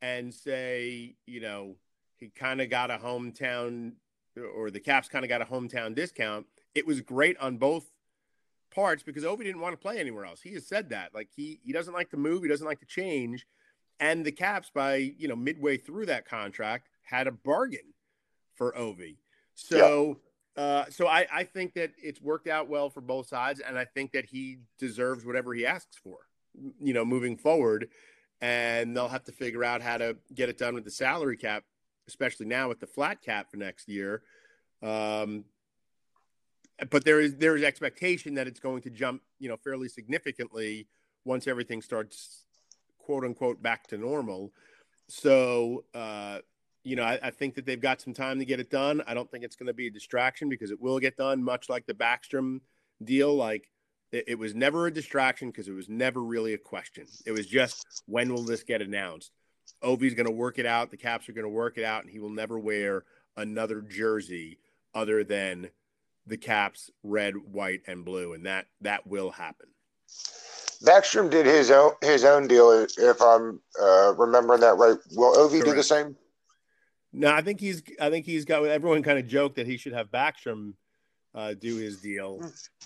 and 0.00 0.32
say, 0.32 1.16
you 1.26 1.40
know, 1.40 1.76
he 2.16 2.28
kind 2.28 2.62
of 2.62 2.70
got 2.70 2.90
a 2.90 2.96
hometown, 2.96 3.92
or 4.56 4.70
the 4.70 4.80
Caps 4.80 5.08
kind 5.08 5.24
of 5.24 5.28
got 5.28 5.42
a 5.42 5.44
hometown 5.44 5.94
discount. 5.94 6.46
It 6.74 6.86
was 6.86 7.02
great 7.02 7.36
on 7.38 7.58
both 7.58 7.90
parts 8.74 9.02
because 9.02 9.22
Ovi 9.22 9.44
didn't 9.44 9.60
want 9.60 9.74
to 9.74 9.82
play 9.82 9.98
anywhere 9.98 10.24
else. 10.24 10.40
He 10.40 10.54
has 10.54 10.66
said 10.66 10.88
that. 10.90 11.14
Like 11.14 11.28
he 11.36 11.60
he 11.62 11.72
doesn't 11.72 11.92
like 11.94 12.10
to 12.10 12.16
move, 12.16 12.42
he 12.42 12.48
doesn't 12.48 12.66
like 12.66 12.80
to 12.80 12.86
change. 12.86 13.46
And 14.00 14.24
the 14.24 14.32
Caps 14.32 14.70
by, 14.74 14.96
you 14.96 15.28
know, 15.28 15.36
midway 15.36 15.76
through 15.76 16.06
that 16.06 16.26
contract 16.26 16.88
had 17.02 17.26
a 17.26 17.32
bargain 17.32 17.92
for 18.54 18.72
Ovi. 18.72 19.16
So. 19.54 20.20
Uh 20.56 20.84
so 20.88 21.06
I, 21.08 21.26
I 21.32 21.44
think 21.44 21.74
that 21.74 21.92
it's 22.02 22.20
worked 22.20 22.46
out 22.46 22.68
well 22.68 22.90
for 22.90 23.00
both 23.00 23.26
sides 23.28 23.60
and 23.60 23.78
I 23.78 23.84
think 23.84 24.12
that 24.12 24.26
he 24.26 24.58
deserves 24.78 25.24
whatever 25.24 25.52
he 25.54 25.66
asks 25.66 25.96
for, 25.96 26.18
you 26.80 26.94
know, 26.94 27.04
moving 27.04 27.36
forward. 27.36 27.88
And 28.40 28.96
they'll 28.96 29.08
have 29.08 29.24
to 29.24 29.32
figure 29.32 29.64
out 29.64 29.80
how 29.80 29.96
to 29.96 30.16
get 30.34 30.48
it 30.48 30.58
done 30.58 30.74
with 30.74 30.84
the 30.84 30.90
salary 30.90 31.36
cap, 31.36 31.64
especially 32.08 32.46
now 32.46 32.68
with 32.68 32.78
the 32.78 32.86
flat 32.86 33.22
cap 33.22 33.50
for 33.50 33.56
next 33.56 33.88
year. 33.88 34.22
Um, 34.82 35.44
but 36.90 37.04
there 37.04 37.20
is 37.20 37.36
there 37.36 37.56
is 37.56 37.62
expectation 37.62 38.34
that 38.34 38.46
it's 38.46 38.60
going 38.60 38.82
to 38.82 38.90
jump, 38.90 39.22
you 39.38 39.48
know, 39.48 39.56
fairly 39.56 39.88
significantly 39.88 40.88
once 41.24 41.46
everything 41.46 41.80
starts 41.80 42.44
quote 42.98 43.24
unquote 43.24 43.62
back 43.62 43.86
to 43.88 43.96
normal. 43.96 44.52
So, 45.08 45.84
uh, 45.94 46.38
you 46.84 46.96
know, 46.96 47.02
I, 47.02 47.18
I, 47.22 47.30
think 47.30 47.54
that 47.54 47.64
they've 47.64 47.80
got 47.80 48.00
some 48.00 48.12
time 48.12 48.38
to 48.38 48.44
get 48.44 48.60
it 48.60 48.70
done. 48.70 49.02
I 49.06 49.14
don't 49.14 49.30
think 49.30 49.42
it's 49.42 49.56
going 49.56 49.66
to 49.68 49.72
be 49.72 49.86
a 49.86 49.90
distraction 49.90 50.48
because 50.48 50.70
it 50.70 50.80
will 50.80 50.98
get 50.98 51.16
done, 51.16 51.42
much 51.42 51.68
like 51.68 51.86
the 51.86 51.94
Backstrom 51.94 52.60
deal. 53.02 53.34
Like 53.34 53.70
it, 54.12 54.24
it 54.28 54.38
was 54.38 54.54
never 54.54 54.86
a 54.86 54.92
distraction 54.92 55.50
because 55.50 55.66
it 55.66 55.72
was 55.72 55.88
never 55.88 56.22
really 56.22 56.54
a 56.54 56.58
question. 56.58 57.06
It 57.26 57.32
was 57.32 57.46
just 57.46 58.02
when 58.06 58.32
will 58.32 58.44
this 58.44 58.62
get 58.62 58.82
announced? 58.82 59.32
Ovi's 59.82 60.14
going 60.14 60.26
to 60.26 60.32
work 60.32 60.58
it 60.58 60.66
out. 60.66 60.90
The 60.90 60.96
Caps 60.96 61.28
are 61.28 61.32
going 61.32 61.46
to 61.46 61.48
work 61.48 61.78
it 61.78 61.84
out, 61.84 62.02
and 62.02 62.10
he 62.10 62.18
will 62.18 62.30
never 62.30 62.58
wear 62.58 63.04
another 63.36 63.80
jersey 63.80 64.58
other 64.94 65.24
than 65.24 65.70
the 66.26 66.36
caps 66.36 66.90
red, 67.02 67.34
white, 67.36 67.82
and 67.86 68.04
blue, 68.04 68.32
and 68.32 68.46
that 68.46 68.66
that 68.80 69.06
will 69.06 69.30
happen. 69.30 69.66
Backstrom 70.82 71.30
did 71.30 71.46
his 71.46 71.70
own 71.70 71.92
his 72.02 72.24
own 72.24 72.46
deal, 72.46 72.86
if 72.98 73.20
I'm 73.22 73.60
uh, 73.80 74.14
remembering 74.14 74.60
that 74.60 74.76
right. 74.76 74.96
Will 75.12 75.34
Ovi 75.34 75.60
Correct. 75.60 75.64
do 75.64 75.74
the 75.74 75.82
same? 75.82 76.16
No, 77.16 77.32
I 77.32 77.42
think 77.42 77.60
he's. 77.60 77.82
I 78.00 78.10
think 78.10 78.26
he's 78.26 78.44
got. 78.44 78.64
Everyone 78.66 79.02
kind 79.04 79.18
of 79.18 79.28
joked 79.28 79.56
that 79.56 79.68
he 79.68 79.76
should 79.76 79.92
have 79.92 80.10
Backstrom 80.10 80.74
uh, 81.32 81.54
do 81.54 81.76
his 81.76 82.00
deal, 82.00 82.40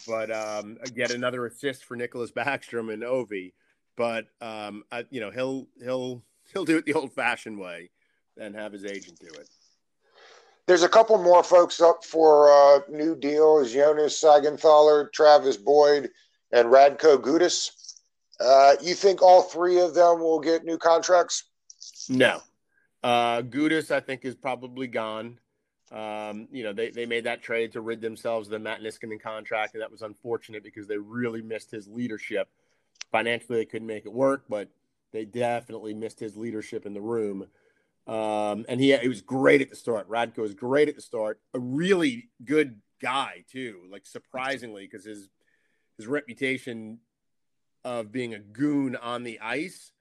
but 0.07 0.31
um, 0.31 0.77
get 0.95 1.11
another 1.11 1.47
assist 1.47 1.85
for 1.85 1.97
Nicklas 1.97 2.31
Backstrom 2.31 2.93
and 2.93 3.03
Ovi. 3.03 3.55
But 3.97 4.27
um, 4.43 4.85
I, 4.93 5.07
you 5.09 5.21
know, 5.21 5.31
he'll 5.31 5.67
he'll 5.83 6.23
he'll 6.53 6.67
do 6.67 6.77
it 6.77 6.85
the 6.85 6.93
old 6.93 7.15
fashioned 7.15 7.59
way 7.59 7.91
and 8.37 8.55
have 8.55 8.73
his 8.73 8.85
agent 8.85 9.19
do 9.19 9.29
it. 9.41 9.49
There's 10.67 10.83
a 10.83 10.89
couple 10.89 11.17
more 11.17 11.43
folks 11.43 11.81
up 11.81 12.05
for 12.05 12.53
uh, 12.53 12.81
new 12.91 13.17
deals: 13.17 13.73
Jonas 13.73 14.23
Siegenthaler, 14.23 15.11
Travis 15.11 15.57
Boyd, 15.57 16.11
and 16.53 16.69
Radko 16.69 17.19
Gudas. 17.19 17.71
Uh, 18.39 18.75
you 18.83 18.93
think 18.95 19.23
all 19.23 19.41
three 19.41 19.81
of 19.81 19.95
them 19.95 20.21
will 20.21 20.39
get 20.39 20.67
new 20.67 20.77
contracts? 20.77 21.45
No. 22.11 22.43
Uh, 23.03 23.43
Gudas, 23.43 23.91
I 23.91 24.01
think, 24.01 24.25
is 24.25 24.35
probably 24.35 24.87
gone. 24.87 25.39
Um, 25.91 26.49
you 26.53 26.65
know, 26.65 26.73
they, 26.73 26.91
they 26.91 27.07
made 27.07 27.25
that 27.25 27.43
trade 27.43 27.73
to 27.73 27.81
rid 27.81 28.01
themselves 28.01 28.49
of 28.49 28.53
the 28.53 28.59
Matt 28.59 28.83
Niskanen 28.83 29.21
contract, 29.21 29.75
and 29.75 29.83
that 29.83 29.91
was 29.91 30.03
unfortunate 30.03 30.63
because 30.63 30.87
they 30.87 30.99
really 30.99 31.41
missed 31.41 31.71
his 31.71 31.89
leadership. 31.89 32.49
Financially, 33.11 33.59
they 33.59 33.65
couldn't 33.65 33.87
make 33.87 34.05
it 34.05 34.13
work, 34.13 34.45
but 34.49 34.69
they 35.13 35.25
definitely 35.25 35.95
missed 35.95 36.21
his 36.21 36.37
leadership 36.37 36.85
in 36.85 36.93
the 36.93 37.01
room. 37.01 37.47
Um, 38.07 38.65
and 38.69 38.81
he, 38.81 38.97
he 38.97 39.09
was 39.09 39.21
great 39.21 39.61
at 39.61 39.71
the 39.71 39.77
start. 39.77 40.09
Radko 40.09 40.39
was 40.39 40.55
great 40.55 40.89
at 40.89 40.97
the 40.97 41.03
start. 41.03 41.41
A 41.55 41.59
really 41.59 42.29
good 42.45 42.81
guy 43.01 43.45
too, 43.51 43.83
like 43.91 44.07
surprisingly, 44.07 44.87
because 44.87 45.05
his 45.05 45.29
his 45.97 46.07
reputation 46.07 47.01
of 47.85 48.13
being 48.13 48.35
a 48.35 48.39
goon 48.39 48.97
on 48.97 49.25
the 49.25 49.41
ice, 49.41 49.93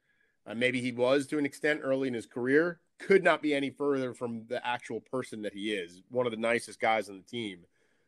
uh, 0.45 0.53
maybe 0.53 0.79
he 0.79 0.91
was 0.91 1.27
to 1.27 1.37
an 1.37 1.45
extent 1.45 1.81
early 1.83 2.07
in 2.07 2.13
his 2.13 2.25
career, 2.25 2.79
could 2.99 3.23
not 3.23 3.41
be 3.41 3.53
any 3.53 3.69
further 3.69 4.13
from 4.13 4.45
the 4.47 4.65
actual 4.65 4.99
person 4.99 5.41
that 5.43 5.53
he 5.53 5.71
is. 5.73 6.01
One 6.09 6.25
of 6.25 6.31
the 6.31 6.37
nicest 6.37 6.79
guys 6.79 7.09
on 7.09 7.17
the 7.17 7.23
team. 7.23 7.59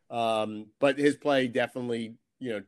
Um, 0.09 0.67
but 0.79 0.97
his 0.97 1.15
play 1.15 1.47
definitely, 1.47 2.15
you 2.39 2.51
know, 2.51 2.63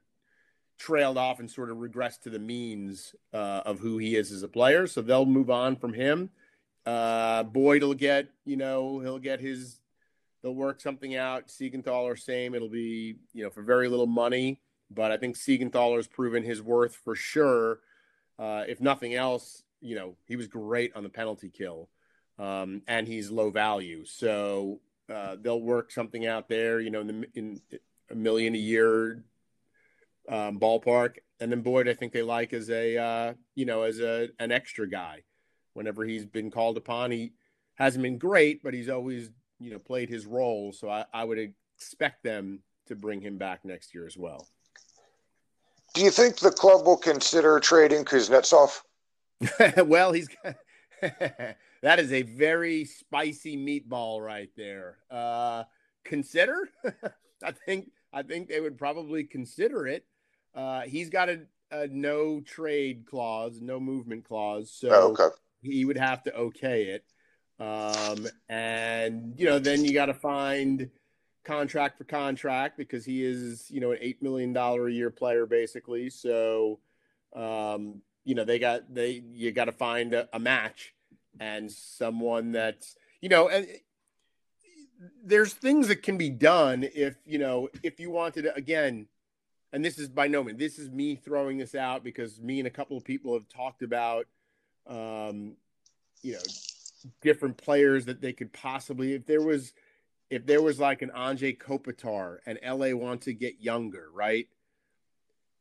trailed 0.77 1.17
off 1.17 1.39
and 1.39 1.49
sort 1.49 1.71
of 1.71 1.77
regressed 1.77 2.21
to 2.21 2.29
the 2.29 2.39
means 2.39 3.15
uh, 3.34 3.62
of 3.65 3.79
who 3.79 3.97
he 3.97 4.15
is 4.15 4.31
as 4.31 4.43
a 4.43 4.47
player. 4.47 4.88
So 4.88 5.01
they'll 5.01 5.25
move 5.25 5.49
on 5.49 5.75
from 5.75 5.93
him. 5.93 6.29
Uh, 6.86 7.43
Boyd 7.43 7.84
will 7.84 7.93
get, 7.93 8.27
you 8.45 8.57
know, 8.57 8.99
he'll 8.99 9.19
get 9.19 9.39
his, 9.39 9.79
they'll 10.41 10.55
work 10.55 10.81
something 10.81 11.15
out. 11.15 11.47
Siegenthaler, 11.47 12.19
same. 12.19 12.55
It'll 12.55 12.69
be, 12.69 13.17
you 13.34 13.43
know, 13.43 13.49
for 13.49 13.62
very 13.62 13.88
little 13.88 14.07
money. 14.07 14.60
But 14.89 15.12
I 15.12 15.17
think 15.17 15.38
Siegenthaler's 15.38 16.07
proven 16.07 16.43
his 16.43 16.62
worth 16.62 16.95
for 16.95 17.15
sure. 17.15 17.79
Uh, 18.38 18.63
if 18.67 18.81
nothing 18.81 19.13
else, 19.13 19.63
you 19.81 19.95
know, 19.95 20.15
he 20.27 20.36
was 20.36 20.47
great 20.47 20.95
on 20.95 21.03
the 21.03 21.10
penalty 21.10 21.49
kill. 21.49 21.89
Um, 22.39 22.81
and 22.87 23.07
he's 23.07 23.29
low 23.29 23.51
value. 23.51 24.05
So 24.05 24.79
uh, 25.11 25.35
they'll 25.39 25.61
work 25.61 25.91
something 25.91 26.25
out 26.25 26.49
there, 26.49 26.79
you 26.79 26.89
know, 26.89 27.01
in, 27.01 27.07
the, 27.07 27.27
in 27.35 27.61
a 28.09 28.15
million 28.15 28.55
a 28.55 28.57
year 28.57 29.23
um, 30.29 30.59
ballpark. 30.59 31.17
And 31.39 31.51
then 31.51 31.61
Boyd, 31.61 31.87
I 31.87 31.93
think 31.93 32.13
they 32.13 32.21
like 32.21 32.53
as 32.53 32.69
a 32.69 32.97
uh, 32.97 33.33
you 33.55 33.65
know 33.65 33.83
as 33.83 33.99
a 33.99 34.29
an 34.39 34.51
extra 34.51 34.87
guy. 34.87 35.23
Whenever 35.73 36.03
he's 36.03 36.25
been 36.25 36.51
called 36.51 36.77
upon, 36.77 37.11
he 37.11 37.31
hasn't 37.75 38.03
been 38.03 38.17
great, 38.17 38.61
but 38.61 38.73
he's 38.73 38.89
always 38.89 39.29
you 39.59 39.71
know 39.71 39.79
played 39.79 40.09
his 40.09 40.25
role. 40.25 40.71
So 40.73 40.89
I, 40.89 41.05
I 41.13 41.23
would 41.23 41.53
expect 41.77 42.23
them 42.23 42.59
to 42.87 42.95
bring 42.95 43.21
him 43.21 43.37
back 43.37 43.65
next 43.65 43.93
year 43.93 44.05
as 44.05 44.17
well. 44.17 44.47
Do 45.93 46.01
you 46.01 46.11
think 46.11 46.37
the 46.37 46.51
club 46.51 46.85
will 46.85 46.97
consider 46.97 47.59
trading 47.59 48.05
Kuznetsov? 48.05 48.81
well, 49.87 50.11
he's 50.11 50.29
that 51.81 51.99
is 51.99 52.11
a 52.11 52.21
very 52.21 52.85
spicy 52.85 53.57
meatball 53.57 54.23
right 54.23 54.49
there. 54.55 54.97
Uh, 55.09 55.63
consider? 56.03 56.69
I 57.43 57.51
think 57.51 57.91
I 58.13 58.23
think 58.23 58.47
they 58.47 58.59
would 58.59 58.77
probably 58.77 59.23
consider 59.23 59.87
it. 59.87 60.05
Uh, 60.53 60.81
he's 60.81 61.09
got 61.09 61.29
a, 61.29 61.41
a, 61.71 61.87
no 61.87 62.41
trade 62.41 63.05
clause, 63.05 63.61
no 63.61 63.79
movement 63.79 64.25
clause, 64.25 64.71
so 64.71 64.89
oh, 64.91 65.11
okay. 65.11 65.35
he 65.61 65.85
would 65.85 65.97
have 65.97 66.21
to 66.23 66.35
okay 66.35 66.83
it. 66.83 67.05
Um, 67.59 68.27
and 68.49 69.33
you 69.37 69.45
know, 69.45 69.59
then 69.59 69.85
you 69.85 69.93
got 69.93 70.07
to 70.07 70.13
find 70.13 70.89
contract 71.43 71.97
for 71.97 72.03
contract 72.03 72.77
because 72.77 73.05
he 73.05 73.23
is, 73.23 73.69
you 73.71 73.79
know, 73.79 73.91
an 73.91 73.97
eight 74.01 74.21
million 74.21 74.53
dollar 74.53 74.87
a 74.87 74.91
year 74.91 75.09
player 75.09 75.45
basically. 75.45 76.09
So, 76.09 76.79
um, 77.35 78.01
you 78.23 78.35
know, 78.35 78.45
they 78.45 78.59
got 78.59 78.93
they 78.93 79.23
you 79.31 79.51
got 79.51 79.65
to 79.65 79.71
find 79.71 80.13
a, 80.13 80.27
a 80.33 80.39
match 80.39 80.93
and 81.41 81.69
someone 81.69 82.51
that's 82.51 82.95
you 83.19 83.27
know 83.27 83.49
and 83.49 83.67
there's 85.25 85.54
things 85.54 85.88
that 85.88 86.04
can 86.04 86.17
be 86.17 86.30
done 86.30 86.88
if 86.93 87.15
you 87.25 87.39
know 87.39 87.67
if 87.84 87.99
you 87.99 88.12
wanted 88.12 88.43
to 88.43 88.56
again 88.56 89.08
and 89.73 89.84
this 89.84 89.97
is 89.97 90.08
by 90.08 90.27
no 90.27 90.43
means 90.43 90.60
this 90.60 90.77
is 90.77 90.89
me 90.91 91.15
throwing 91.15 91.58
this 91.58 91.73
out 91.73 92.04
because 92.04 92.39
me 92.39 92.60
and 92.60 92.67
a 92.67 92.71
couple 92.71 92.95
of 92.95 93.04
people 93.04 93.34
have 93.34 93.49
talked 93.49 93.82
about 93.82 94.27
um 94.88 95.58
you 96.21 96.34
know 96.34 96.39
different 97.21 97.58
players 97.58 98.06
that 98.06 98.21
they 98.21 98.32
could 98.32 98.54
possibly 98.54 99.13
if 99.13 99.25
there 99.25 99.41
was 99.41 99.73
if 100.30 100.45
there 100.45 100.62
was 100.62 100.80
like 100.80 101.01
an 101.01 101.12
Anze 101.13 101.58
Kopitar 101.58 102.38
and 102.45 102.58
LA 102.65 102.95
wants 102.95 103.25
to 103.25 103.34
get 103.34 103.60
younger, 103.60 104.08
right? 104.13 104.47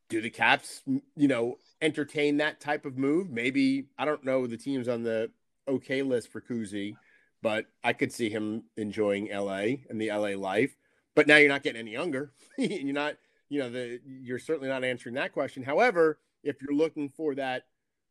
Do 0.08 0.20
the 0.20 0.30
Caps, 0.30 0.82
you 0.86 1.26
know, 1.26 1.58
entertain 1.82 2.36
that 2.36 2.60
type 2.60 2.86
of 2.86 2.96
move? 2.96 3.30
Maybe 3.30 3.86
I 3.98 4.04
don't 4.04 4.24
know 4.24 4.46
the 4.46 4.56
teams 4.56 4.86
on 4.86 5.02
the 5.02 5.32
okay 5.70 6.02
list 6.02 6.30
for 6.30 6.40
Kuzi, 6.40 6.96
but 7.42 7.66
I 7.82 7.92
could 7.92 8.12
see 8.12 8.28
him 8.28 8.64
enjoying 8.76 9.28
LA 9.32 9.76
and 9.88 10.00
the 10.00 10.10
LA 10.10 10.36
life. 10.36 10.76
But 11.14 11.26
now 11.26 11.36
you're 11.36 11.48
not 11.48 11.62
getting 11.62 11.80
any 11.80 11.92
younger. 11.92 12.32
you're 12.58 12.92
not, 12.92 13.16
you 13.48 13.58
know, 13.58 13.70
the 13.70 14.00
you're 14.06 14.38
certainly 14.38 14.68
not 14.68 14.84
answering 14.84 15.14
that 15.16 15.32
question. 15.32 15.62
However, 15.62 16.18
if 16.42 16.62
you're 16.62 16.76
looking 16.76 17.08
for 17.08 17.34
that 17.34 17.64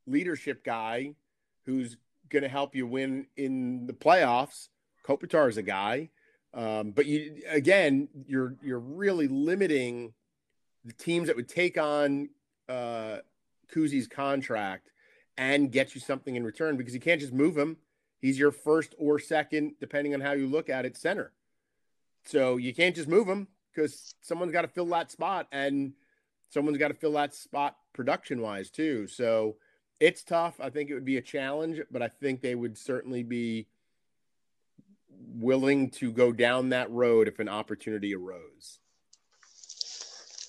leadership 0.06 0.64
guy 0.64 1.14
who's 1.66 1.98
going 2.30 2.44
to 2.44 2.50
help 2.50 2.76
you 2.76 2.86
win 2.86 3.28
in 3.38 3.86
the 3.88 3.94
playoffs, 3.94 4.70
Kopitar 5.06 5.50
is 5.50 5.58
a 5.58 5.64
guy. 5.64 6.10
Um, 6.54 6.92
but 6.92 7.06
you 7.06 7.42
again, 7.48 8.08
you're 8.28 8.56
you're 8.62 8.80
really 8.80 9.28
limiting 9.28 10.14
the 10.84 10.94
teams 10.94 11.28
that 11.28 11.36
would 11.36 11.50
take 11.50 11.78
on 11.78 12.30
uh, 12.68 13.18
Kuzi's 13.74 14.08
contract 14.08 14.90
and 15.40 15.72
get 15.72 15.96
you 15.96 16.02
something 16.02 16.36
in 16.36 16.44
return 16.44 16.76
because 16.76 16.94
you 16.94 17.00
can't 17.00 17.22
just 17.22 17.32
move 17.32 17.58
him. 17.58 17.78
He's 18.20 18.38
your 18.38 18.52
first 18.52 18.94
or 19.00 19.18
second, 19.20 19.76
depending 19.80 20.14
on 20.14 20.20
how 20.20 20.34
you 20.34 20.48
look 20.48 20.70
at 20.70 20.86
it, 20.86 20.98
center. 20.98 21.32
So 22.26 22.58
you 22.58 22.76
can't 22.76 22.94
just 22.94 23.08
move 23.08 23.26
him 23.26 23.48
because 23.74 24.14
someone's 24.22 24.52
got 24.52 24.64
to 24.64 24.68
fill 24.68 24.88
that 24.88 25.12
spot 25.12 25.48
and 25.54 25.94
someone's 26.50 26.78
got 26.78 26.90
to 26.90 26.94
fill 26.94 27.14
that 27.14 27.34
spot 27.34 27.78
production 27.94 28.42
wise 28.42 28.70
too. 28.70 29.08
So 29.08 29.56
it's 30.02 30.24
tough. 30.24 30.60
I 30.60 30.70
think 30.70 30.90
it 30.90 30.94
would 30.94 31.06
be 31.06 31.16
a 31.16 31.22
challenge, 31.22 31.80
but 31.90 32.02
I 32.02 32.10
think 32.10 32.42
they 32.42 32.56
would 32.56 32.78
certainly 32.78 33.24
be 33.24 33.68
willing 35.10 35.90
to 35.92 36.12
go 36.12 36.34
down 36.34 36.70
that 36.70 36.92
road 36.92 37.30
if 37.30 37.40
an 37.40 37.48
opportunity 37.48 38.14
arose. 38.14 38.80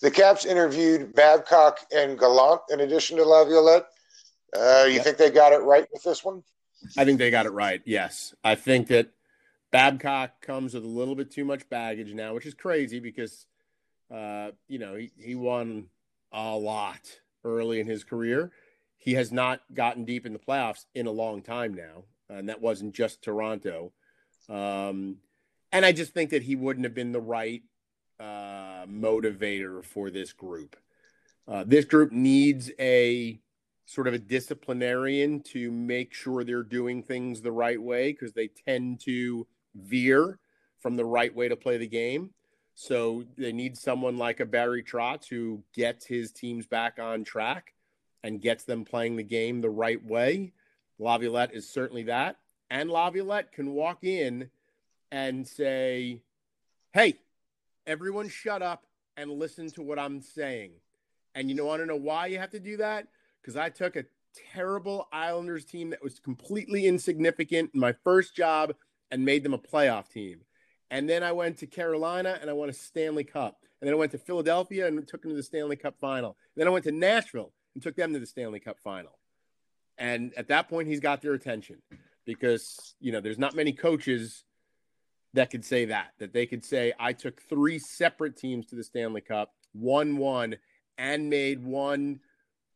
The 0.03 0.11
Caps 0.11 0.46
interviewed 0.46 1.14
Babcock 1.14 1.79
and 1.94 2.18
Gallant 2.18 2.62
in 2.70 2.81
addition 2.81 3.18
to 3.18 3.24
Laviolette. 3.24 3.87
Uh, 4.56 4.84
you 4.86 4.94
yep. 4.94 5.04
think 5.04 5.16
they 5.16 5.30
got 5.30 5.52
it 5.52 5.62
right 5.62 5.86
with 5.92 6.02
this 6.02 6.24
one? 6.24 6.42
I 6.96 7.04
think 7.04 7.18
they 7.18 7.30
got 7.30 7.46
it 7.46 7.50
right. 7.50 7.82
Yes, 7.84 8.34
I 8.42 8.54
think 8.54 8.88
that 8.88 9.10
Babcock 9.70 10.40
comes 10.40 10.74
with 10.74 10.84
a 10.84 10.88
little 10.88 11.14
bit 11.14 11.30
too 11.30 11.44
much 11.44 11.68
baggage 11.68 12.12
now, 12.14 12.34
which 12.34 12.46
is 12.46 12.54
crazy 12.54 13.00
because 13.00 13.46
uh, 14.12 14.50
you 14.66 14.78
know 14.78 14.94
he, 14.96 15.12
he 15.18 15.34
won 15.34 15.86
a 16.32 16.56
lot 16.56 17.00
early 17.44 17.80
in 17.80 17.86
his 17.86 18.04
career. 18.04 18.50
He 18.96 19.14
has 19.14 19.32
not 19.32 19.60
gotten 19.72 20.04
deep 20.04 20.26
in 20.26 20.32
the 20.32 20.38
playoffs 20.38 20.84
in 20.94 21.06
a 21.06 21.12
long 21.12 21.42
time 21.42 21.74
now, 21.74 22.04
and 22.28 22.48
that 22.48 22.60
wasn't 22.60 22.94
just 22.94 23.22
Toronto. 23.22 23.92
Um, 24.48 25.16
and 25.72 25.86
I 25.86 25.92
just 25.92 26.12
think 26.12 26.30
that 26.30 26.42
he 26.42 26.56
wouldn't 26.56 26.84
have 26.84 26.94
been 26.94 27.12
the 27.12 27.20
right 27.20 27.62
uh, 28.18 28.86
motivator 28.86 29.84
for 29.84 30.10
this 30.10 30.32
group. 30.32 30.76
Uh, 31.46 31.64
this 31.66 31.84
group 31.84 32.12
needs 32.12 32.70
a 32.78 33.40
sort 33.90 34.07
of 34.07 34.14
a 34.14 34.18
disciplinarian 34.18 35.40
to 35.40 35.68
make 35.72 36.14
sure 36.14 36.44
they're 36.44 36.62
doing 36.62 37.03
things 37.03 37.40
the 37.40 37.50
right 37.50 37.83
way 37.83 38.12
because 38.12 38.33
they 38.33 38.46
tend 38.46 39.00
to 39.00 39.44
veer 39.74 40.38
from 40.79 40.94
the 40.94 41.05
right 41.05 41.35
way 41.35 41.48
to 41.48 41.57
play 41.57 41.76
the 41.76 41.88
game. 41.88 42.31
So 42.76 43.24
they 43.37 43.53
need 43.53 43.76
someone 43.76 44.16
like 44.16 44.38
a 44.38 44.46
Barry 44.46 44.85
Trotz 44.85 45.26
who 45.29 45.64
gets 45.74 46.07
his 46.07 46.31
teams 46.31 46.68
back 46.68 47.00
on 47.00 47.24
track 47.24 47.74
and 48.22 48.40
gets 48.40 48.62
them 48.62 48.85
playing 48.85 49.16
the 49.16 49.24
game 49.24 49.61
the 49.61 49.70
right 49.70 50.03
way. 50.05 50.53
Laviolette 51.00 51.53
is 51.53 51.68
certainly 51.68 52.05
that. 52.05 52.37
And 52.70 52.90
Laviolette 52.90 53.50
can 53.50 53.72
walk 53.72 54.05
in 54.05 54.50
and 55.11 55.48
say, 55.48 56.22
Hey, 56.92 57.18
everyone 57.88 58.29
shut 58.29 58.62
up 58.62 58.87
and 59.16 59.33
listen 59.33 59.68
to 59.72 59.83
what 59.83 59.98
I'm 59.98 60.22
saying. 60.22 60.74
And 61.35 61.48
you 61.48 61.57
know, 61.57 61.64
want 61.64 61.83
to 61.83 61.87
know 61.87 61.96
why 61.96 62.26
you 62.26 62.38
have 62.38 62.50
to 62.50 62.61
do 62.61 62.76
that? 62.76 63.09
Because 63.40 63.57
I 63.57 63.68
took 63.70 63.96
a 63.96 64.05
terrible 64.53 65.09
Islanders 65.12 65.64
team 65.64 65.90
that 65.90 66.03
was 66.03 66.18
completely 66.18 66.87
insignificant 66.87 67.70
in 67.74 67.81
my 67.81 67.92
first 68.05 68.35
job 68.35 68.74
and 69.11 69.24
made 69.24 69.42
them 69.42 69.55
a 69.55 69.59
playoff 69.59 70.09
team. 70.09 70.40
And 70.90 71.09
then 71.09 71.22
I 71.22 71.33
went 71.33 71.59
to 71.59 71.66
Carolina 71.66 72.38
and 72.40 72.50
I 72.50 72.53
won 72.53 72.68
a 72.68 72.72
Stanley 72.72 73.24
Cup. 73.24 73.59
And 73.81 73.88
then 73.88 73.94
I 73.94 73.98
went 73.98 74.12
to 74.12 74.18
Philadelphia 74.18 74.87
and 74.87 75.07
took 75.07 75.22
them 75.22 75.31
to 75.31 75.37
the 75.37 75.42
Stanley 75.42 75.76
Cup 75.76 75.98
final. 76.00 76.37
And 76.55 76.61
then 76.61 76.66
I 76.66 76.70
went 76.70 76.85
to 76.85 76.92
Nashville 76.92 77.53
and 77.74 77.83
took 77.83 77.96
them 77.96 78.12
to 78.12 78.18
the 78.18 78.26
Stanley 78.26 78.61
Cup 78.61 78.79
final. 78.83 79.18
And 79.96 80.33
at 80.37 80.48
that 80.48 80.68
point, 80.68 80.88
he's 80.88 81.00
got 81.00 81.22
their 81.22 81.35
attention 81.35 81.76
because, 82.24 82.94
you 83.00 83.12
know, 83.12 83.20
there's 83.20 83.38
not 83.38 83.55
many 83.55 83.72
coaches 83.72 84.44
that 85.35 85.50
could 85.50 85.64
say 85.64 85.87
that, 85.87 86.12
that 86.18 86.33
they 86.33 86.46
could 86.46 86.64
say, 86.64 86.92
I 86.98 87.12
took 87.12 87.40
three 87.42 87.79
separate 87.79 88.37
teams 88.37 88.66
to 88.66 88.76
the 88.76 88.85
Stanley 88.85 89.20
Cup, 89.20 89.53
won 89.74 90.16
one, 90.16 90.57
and 90.98 91.31
made 91.31 91.62
one 91.62 92.20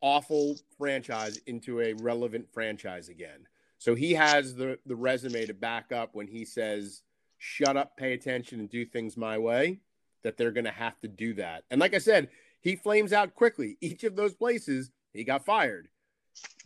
awful 0.05 0.55
franchise 0.77 1.39
into 1.47 1.81
a 1.81 1.95
relevant 1.95 2.47
franchise 2.53 3.09
again. 3.09 3.49
So 3.79 3.95
he 3.95 4.13
has 4.13 4.55
the 4.55 4.79
the 4.87 4.95
resume 4.95 5.47
to 5.47 5.55
back 5.55 5.91
up 5.91 6.11
when 6.13 6.29
he 6.29 6.45
says, 6.45 7.03
"Shut 7.39 7.77
up, 7.77 7.97
pay 7.97 8.13
attention, 8.13 8.61
and 8.61 8.69
do 8.69 8.85
things 8.85 9.17
my 9.17 9.39
way." 9.39 9.81
That 10.23 10.37
they're 10.37 10.53
going 10.53 10.65
to 10.65 10.71
have 10.71 10.99
to 11.01 11.09
do 11.09 11.35
that. 11.35 11.65
And 11.71 11.79
like 11.81 11.93
I 11.93 11.99
said, 11.99 12.31
he 12.63 12.77
flames 12.77 13.13
out 13.13 13.35
quickly. 13.35 13.77
Each 13.83 14.05
of 14.05 14.17
those 14.17 14.35
places 14.35 14.91
he 15.13 15.23
got 15.23 15.45
fired, 15.45 15.89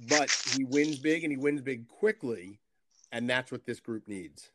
but 0.08 0.30
he 0.56 0.64
wins 0.64 1.00
big 1.00 1.24
and 1.24 1.32
he 1.32 1.36
wins 1.36 1.60
big 1.60 1.88
quickly, 1.88 2.60
and 3.10 3.28
that's 3.28 3.50
what 3.50 3.66
this 3.66 3.80
group 3.80 4.06
needs. 4.06 4.50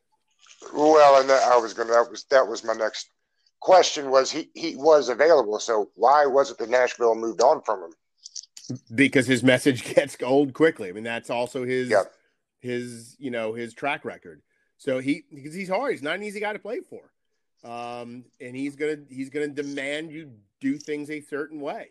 Well, 0.72 1.20
and 1.20 1.28
that, 1.28 1.42
I 1.42 1.56
was 1.58 1.74
going 1.74 1.88
to 1.88 1.94
that 1.94 2.10
was 2.10 2.24
that 2.30 2.46
was 2.46 2.64
my 2.64 2.74
next 2.74 3.10
question 3.60 4.10
was 4.10 4.30
he 4.30 4.50
he 4.54 4.76
was 4.76 5.08
available. 5.08 5.58
So 5.58 5.90
why 5.94 6.26
was 6.26 6.50
it 6.50 6.58
that 6.58 6.70
Nashville 6.70 7.14
moved 7.14 7.42
on 7.42 7.62
from 7.62 7.82
him? 7.82 7.92
Because 8.94 9.26
his 9.26 9.42
message 9.42 9.84
gets 9.94 10.16
old 10.22 10.54
quickly. 10.54 10.88
I 10.88 10.92
mean, 10.92 11.04
that's 11.04 11.30
also 11.30 11.64
his 11.64 11.90
yep. 11.90 12.12
his 12.60 13.16
you 13.18 13.30
know 13.30 13.52
his 13.54 13.74
track 13.74 14.04
record. 14.04 14.42
So 14.78 14.98
he 14.98 15.24
because 15.32 15.54
he's 15.54 15.68
hard. 15.68 15.92
He's 15.92 16.02
not 16.02 16.16
an 16.16 16.22
easy 16.22 16.40
guy 16.40 16.52
to 16.52 16.58
play 16.58 16.80
for, 16.80 17.10
um, 17.68 18.24
and 18.40 18.56
he's 18.56 18.76
gonna 18.76 18.98
he's 19.08 19.30
gonna 19.30 19.48
demand 19.48 20.10
you 20.10 20.32
do 20.60 20.78
things 20.78 21.10
a 21.10 21.20
certain 21.20 21.60
way, 21.60 21.88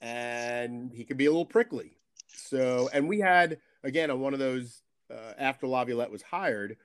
and 0.00 0.92
he 0.92 1.04
can 1.04 1.16
be 1.16 1.26
a 1.26 1.30
little 1.30 1.46
prickly. 1.46 1.92
So, 2.28 2.88
and 2.92 3.08
we 3.08 3.20
had 3.20 3.58
again 3.82 4.10
on 4.10 4.20
one 4.20 4.32
of 4.32 4.38
those 4.38 4.82
uh, 5.10 5.34
after 5.38 5.66
Laviolette 5.66 6.10
was 6.10 6.22
hired, 6.22 6.76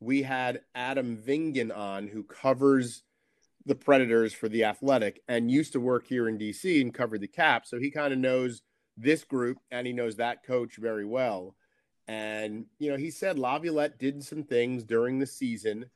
we 0.00 0.22
had 0.22 0.62
Adam 0.74 1.16
Vingan 1.16 1.76
on 1.76 2.08
who 2.08 2.22
covers 2.22 3.02
the 3.64 3.74
Predators 3.74 4.32
for 4.32 4.48
the 4.48 4.64
Athletic 4.64 5.22
and 5.28 5.50
used 5.50 5.72
to 5.72 5.80
work 5.80 6.06
here 6.06 6.28
in 6.28 6.38
DC 6.38 6.80
and 6.80 6.92
covered 6.92 7.20
the 7.20 7.28
Cap, 7.28 7.66
so 7.66 7.78
he 7.78 7.90
kind 7.90 8.12
of 8.12 8.18
knows 8.18 8.62
this 8.96 9.24
group 9.24 9.58
and 9.70 9.86
he 9.86 9.92
knows 9.92 10.16
that 10.16 10.44
coach 10.44 10.76
very 10.76 11.04
well. 11.04 11.54
And, 12.08 12.66
you 12.78 12.90
know, 12.90 12.96
he 12.96 13.10
said 13.10 13.38
Laviolette 13.38 13.98
did 13.98 14.22
some 14.24 14.42
things 14.42 14.84
during 14.84 15.18
the 15.18 15.26
season 15.26 15.86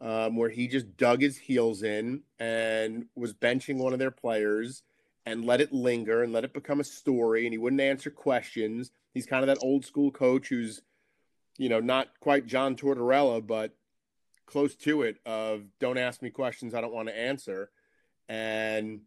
um, 0.00 0.36
where 0.36 0.50
he 0.50 0.68
just 0.68 0.96
dug 0.96 1.20
his 1.20 1.38
heels 1.38 1.82
in 1.82 2.22
and 2.38 3.06
was 3.14 3.32
benching 3.32 3.78
one 3.78 3.92
of 3.92 3.98
their 3.98 4.10
players 4.10 4.82
and 5.24 5.44
let 5.44 5.60
it 5.60 5.72
linger 5.72 6.22
and 6.22 6.32
let 6.32 6.44
it 6.44 6.52
become 6.52 6.80
a 6.80 6.84
story. 6.84 7.46
And 7.46 7.52
he 7.52 7.58
wouldn't 7.58 7.80
answer 7.80 8.10
questions. 8.10 8.90
He's 9.12 9.26
kind 9.26 9.42
of 9.42 9.48
that 9.48 9.64
old 9.64 9.84
school 9.84 10.10
coach 10.10 10.48
who's, 10.48 10.82
you 11.56 11.68
know, 11.68 11.80
not 11.80 12.08
quite 12.20 12.46
John 12.46 12.76
Tortorella, 12.76 13.44
but 13.44 13.74
close 14.44 14.76
to 14.76 15.02
it 15.02 15.16
of 15.26 15.64
don't 15.80 15.98
ask 15.98 16.22
me 16.22 16.30
questions 16.30 16.74
I 16.74 16.80
don't 16.80 16.94
want 16.94 17.08
to 17.08 17.18
answer. 17.18 17.70
And 18.28 19.00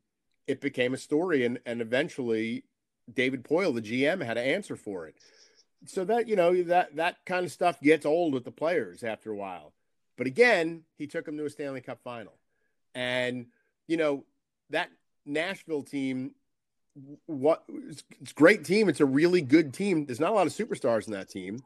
it 0.48 0.60
became 0.60 0.94
a 0.94 0.98
story. 0.98 1.46
And, 1.46 1.60
and 1.66 1.82
eventually 1.82 2.64
David 3.14 3.44
Poile, 3.44 3.74
the 3.74 3.82
GM, 3.82 4.24
had 4.24 4.36
to 4.36 4.42
answer 4.42 4.76
for 4.76 5.08
it. 5.08 5.16
So 5.86 6.04
that, 6.06 6.28
you 6.28 6.36
know, 6.36 6.62
that, 6.64 6.96
that 6.98 7.26
kind 7.26 7.46
of 7.46 7.52
stuff 7.52 7.80
gets 7.82 8.06
old 8.06 8.34
with 8.34 8.44
the 8.44 8.52
players 8.52 9.04
after 9.04 9.32
a 9.32 9.36
while. 9.36 9.74
But 10.18 10.28
again, 10.28 10.84
he 10.98 11.08
took 11.08 11.26
them 11.26 11.38
to 11.38 11.46
a 11.46 11.50
Stanley 11.50 11.82
Cup 11.82 12.02
final. 12.04 12.34
And, 12.94 13.48
you 13.88 13.96
know, 13.96 14.26
that 14.70 14.90
Nashville 15.26 15.84
team, 15.84 16.32
what 17.26 17.64
it's, 17.70 18.04
it's 18.20 18.34
great 18.34 18.66
team. 18.66 18.90
It's 18.90 19.00
a 19.00 19.06
really 19.06 19.42
good 19.42 19.74
team. 19.74 20.06
There's 20.06 20.20
not 20.20 20.32
a 20.32 20.36
lot 20.36 20.48
of 20.48 20.54
superstars 20.54 21.08
in 21.08 21.14
that 21.14 21.30
team. 21.30 21.60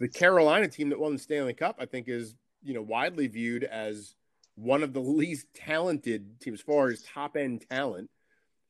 The 0.00 0.08
Carolina 0.08 0.66
team 0.66 0.88
that 0.88 0.98
won 0.98 1.12
the 1.12 1.18
Stanley 1.20 1.54
Cup, 1.54 1.76
I 1.78 1.86
think, 1.86 2.08
is, 2.08 2.34
you 2.64 2.74
know, 2.74 2.82
widely 2.82 3.28
viewed 3.28 3.62
as 3.62 4.16
one 4.56 4.82
of 4.82 4.92
the 4.92 5.00
least 5.00 5.46
talented 5.54 6.40
teams 6.40 6.58
as 6.58 6.64
far 6.64 6.88
as 6.88 7.02
top 7.02 7.36
end 7.36 7.64
talent. 7.70 8.10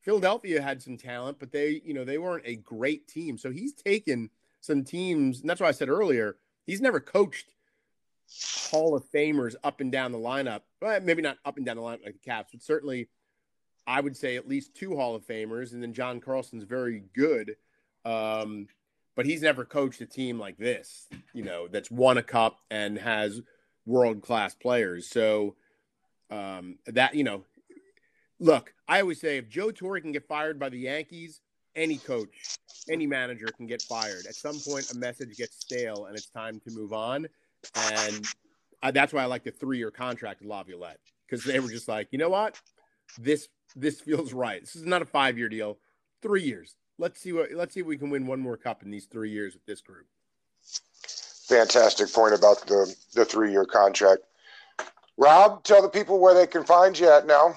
Philadelphia 0.05 0.61
had 0.61 0.81
some 0.81 0.97
talent, 0.97 1.39
but 1.39 1.51
they, 1.51 1.81
you 1.83 1.93
know, 1.93 2.05
they 2.05 2.19
weren't 2.19 2.45
a 2.45 2.55
great 2.55 3.07
team. 3.07 3.37
So 3.37 3.51
he's 3.51 3.73
taken 3.73 4.29
some 4.61 4.83
teams, 4.83 5.41
and 5.41 5.49
that's 5.49 5.59
why 5.59 5.67
I 5.67 5.71
said 5.71 5.89
earlier, 5.89 6.37
he's 6.65 6.79
never 6.79 6.99
coached 6.99 7.47
Hall 8.71 8.95
of 8.95 9.03
Famers 9.11 9.55
up 9.63 9.81
and 9.81 9.91
down 9.91 10.11
the 10.11 10.17
lineup. 10.19 10.61
Well, 10.81 11.01
maybe 11.01 11.21
not 11.21 11.37
up 11.43 11.57
and 11.57 11.65
down 11.65 11.77
the 11.77 11.81
lineup 11.81 12.05
like 12.05 12.13
the 12.13 12.25
Caps, 12.25 12.51
but 12.51 12.61
certainly 12.61 13.09
I 13.87 13.99
would 13.99 14.15
say 14.15 14.35
at 14.35 14.47
least 14.47 14.75
two 14.75 14.95
Hall 14.95 15.15
of 15.15 15.25
Famers, 15.25 15.73
and 15.73 15.81
then 15.81 15.93
John 15.93 16.21
Carlson's 16.21 16.63
very 16.63 17.03
good. 17.13 17.55
Um, 18.05 18.67
but 19.15 19.25
he's 19.25 19.41
never 19.41 19.65
coached 19.65 20.01
a 20.01 20.05
team 20.05 20.37
like 20.37 20.57
this, 20.57 21.07
you 21.33 21.43
know, 21.43 21.67
that's 21.67 21.89
won 21.89 22.17
a 22.17 22.23
cup 22.23 22.59
and 22.69 22.97
has 22.99 23.41
world 23.85 24.21
class 24.21 24.53
players. 24.53 25.09
So 25.09 25.55
um, 26.29 26.77
that, 26.85 27.15
you 27.15 27.23
know, 27.23 27.43
look, 28.39 28.73
I 28.87 29.01
always 29.01 29.19
say 29.19 29.37
if 29.37 29.49
Joe 29.49 29.71
Torre 29.71 29.99
can 29.99 30.11
get 30.11 30.27
fired 30.27 30.59
by 30.59 30.69
the 30.69 30.79
Yankees, 30.79 31.41
any 31.75 31.97
coach, 31.97 32.57
any 32.89 33.07
manager 33.07 33.47
can 33.55 33.67
get 33.67 33.81
fired. 33.81 34.25
At 34.27 34.35
some 34.35 34.59
point, 34.59 34.91
a 34.91 34.97
message 34.97 35.35
gets 35.37 35.59
stale 35.59 36.05
and 36.05 36.15
it's 36.15 36.27
time 36.27 36.59
to 36.61 36.71
move 36.71 36.93
on. 36.93 37.27
And 37.75 38.25
uh, 38.81 38.91
that's 38.91 39.13
why 39.13 39.23
I 39.23 39.25
like 39.25 39.43
the 39.43 39.51
three 39.51 39.77
year 39.77 39.91
contract 39.91 40.41
with 40.41 40.49
Laviolette 40.49 40.99
because 41.27 41.43
they 41.43 41.59
were 41.59 41.69
just 41.69 41.87
like, 41.87 42.07
you 42.11 42.17
know 42.17 42.29
what? 42.29 42.59
This 43.17 43.47
this 43.75 43.99
feels 43.99 44.33
right. 44.33 44.61
This 44.61 44.75
is 44.75 44.85
not 44.85 45.01
a 45.01 45.05
five 45.05 45.37
year 45.37 45.49
deal, 45.49 45.77
three 46.21 46.43
years. 46.43 46.75
Let's 46.97 47.19
see 47.19 47.33
what 47.33 47.51
let's 47.53 47.73
see 47.73 47.81
if 47.81 47.85
we 47.85 47.97
can 47.97 48.09
win 48.09 48.27
one 48.27 48.39
more 48.39 48.57
cup 48.57 48.83
in 48.83 48.91
these 48.91 49.05
three 49.05 49.31
years 49.31 49.53
with 49.53 49.65
this 49.65 49.81
group. 49.81 50.05
Fantastic 51.47 52.11
point 52.13 52.33
about 52.33 52.65
the 52.67 52.95
the 53.13 53.25
three 53.25 53.51
year 53.51 53.65
contract. 53.65 54.23
Rob, 55.17 55.63
tell 55.63 55.81
the 55.81 55.89
people 55.89 56.19
where 56.19 56.33
they 56.33 56.47
can 56.47 56.63
find 56.63 56.97
you 56.97 57.09
at 57.09 57.25
now. 57.25 57.55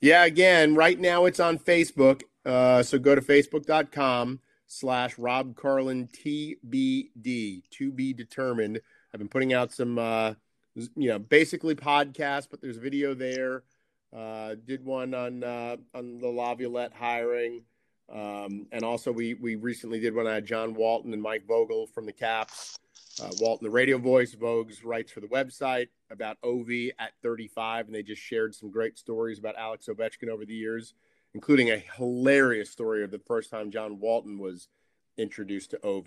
Yeah, 0.00 0.24
again, 0.24 0.76
right 0.76 0.98
now 0.98 1.24
it's 1.24 1.40
on 1.40 1.58
Facebook. 1.58 2.22
Uh, 2.46 2.82
so 2.82 2.98
go 2.98 3.14
to 3.16 3.20
facebook.com 3.20 4.40
slash 4.68 5.18
Rob 5.18 5.56
Carlin 5.56 6.08
TBD 6.08 7.62
to 7.70 7.92
be 7.92 8.12
determined. 8.12 8.80
I've 9.12 9.18
been 9.18 9.28
putting 9.28 9.52
out 9.52 9.72
some, 9.72 9.98
uh, 9.98 10.34
you 10.74 11.08
know, 11.08 11.18
basically 11.18 11.74
podcasts, 11.74 12.46
but 12.48 12.60
there's 12.60 12.76
video 12.76 13.12
there. 13.12 13.64
Uh, 14.16 14.54
did 14.66 14.84
one 14.84 15.14
on 15.14 15.42
uh, 15.42 15.76
on 15.94 16.18
the 16.18 16.28
Laviolette 16.28 16.94
hiring, 16.94 17.62
um, 18.10 18.66
and 18.72 18.82
also 18.82 19.12
we 19.12 19.34
we 19.34 19.56
recently 19.56 20.00
did 20.00 20.14
one 20.14 20.26
on 20.26 20.46
John 20.46 20.74
Walton 20.74 21.12
and 21.12 21.20
Mike 21.20 21.46
Vogel 21.46 21.86
from 21.88 22.06
the 22.06 22.12
Caps. 22.12 22.78
Uh, 23.20 23.28
Walton, 23.40 23.66
the 23.66 23.70
radio 23.70 23.98
voice, 23.98 24.34
Vogs 24.34 24.82
writes 24.82 25.12
for 25.12 25.20
the 25.20 25.26
website 25.26 25.88
about 26.10 26.38
Ov 26.42 26.68
at 26.98 27.12
35, 27.22 27.86
and 27.86 27.94
they 27.94 28.02
just 28.02 28.22
shared 28.22 28.54
some 28.54 28.70
great 28.70 28.98
stories 28.98 29.38
about 29.38 29.56
Alex 29.56 29.88
Ovechkin 29.88 30.28
over 30.28 30.44
the 30.44 30.54
years, 30.54 30.94
including 31.34 31.70
a 31.70 31.82
hilarious 31.96 32.70
story 32.70 33.04
of 33.04 33.10
the 33.10 33.18
first 33.18 33.50
time 33.50 33.70
John 33.70 34.00
Walton 34.00 34.38
was 34.38 34.68
introduced 35.16 35.70
to 35.70 35.86
Ov, 35.86 36.06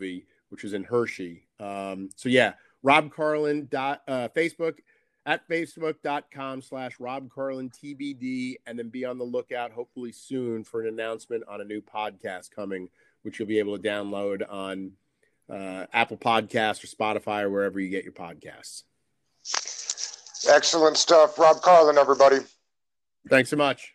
which 0.50 0.64
was 0.64 0.74
in 0.74 0.84
Hershey. 0.84 1.48
Um, 1.60 2.10
so 2.16 2.30
yeah, 2.30 2.54
Rob 2.84 3.12
Carlin 3.12 3.68
dot 3.70 4.02
uh, 4.08 4.30
Facebook 4.36 4.80
at 5.26 5.48
facebook.com 5.48 6.62
slash 6.62 7.00
Rob 7.00 7.30
Carlin 7.30 7.70
TBD, 7.70 8.56
and 8.66 8.78
then 8.78 8.90
be 8.90 9.06
on 9.06 9.18
the 9.18 9.24
lookout 9.24 9.72
hopefully 9.72 10.12
soon 10.12 10.64
for 10.64 10.82
an 10.82 10.88
announcement 10.88 11.44
on 11.48 11.62
a 11.62 11.66
new 11.66 11.82
podcast 11.82 12.52
coming, 12.52 12.90
which 13.22 13.38
you'll 13.38 13.48
be 13.48 13.60
able 13.60 13.78
to 13.78 13.88
download 13.88 14.42
on 14.50 14.94
uh, 15.50 15.86
Apple 15.94 16.18
Podcasts 16.18 16.84
or 16.84 16.88
Spotify 16.88 17.44
or 17.44 17.50
wherever 17.50 17.80
you 17.80 17.90
get 17.90 18.04
your 18.04 18.14
podcasts. 18.14 18.84
Excellent 20.50 20.98
stuff. 20.98 21.38
Rob 21.38 21.62
Carlin, 21.62 21.98
everybody. 21.98 22.38
Thanks 23.30 23.50
so 23.50 23.58
much. 23.58 23.94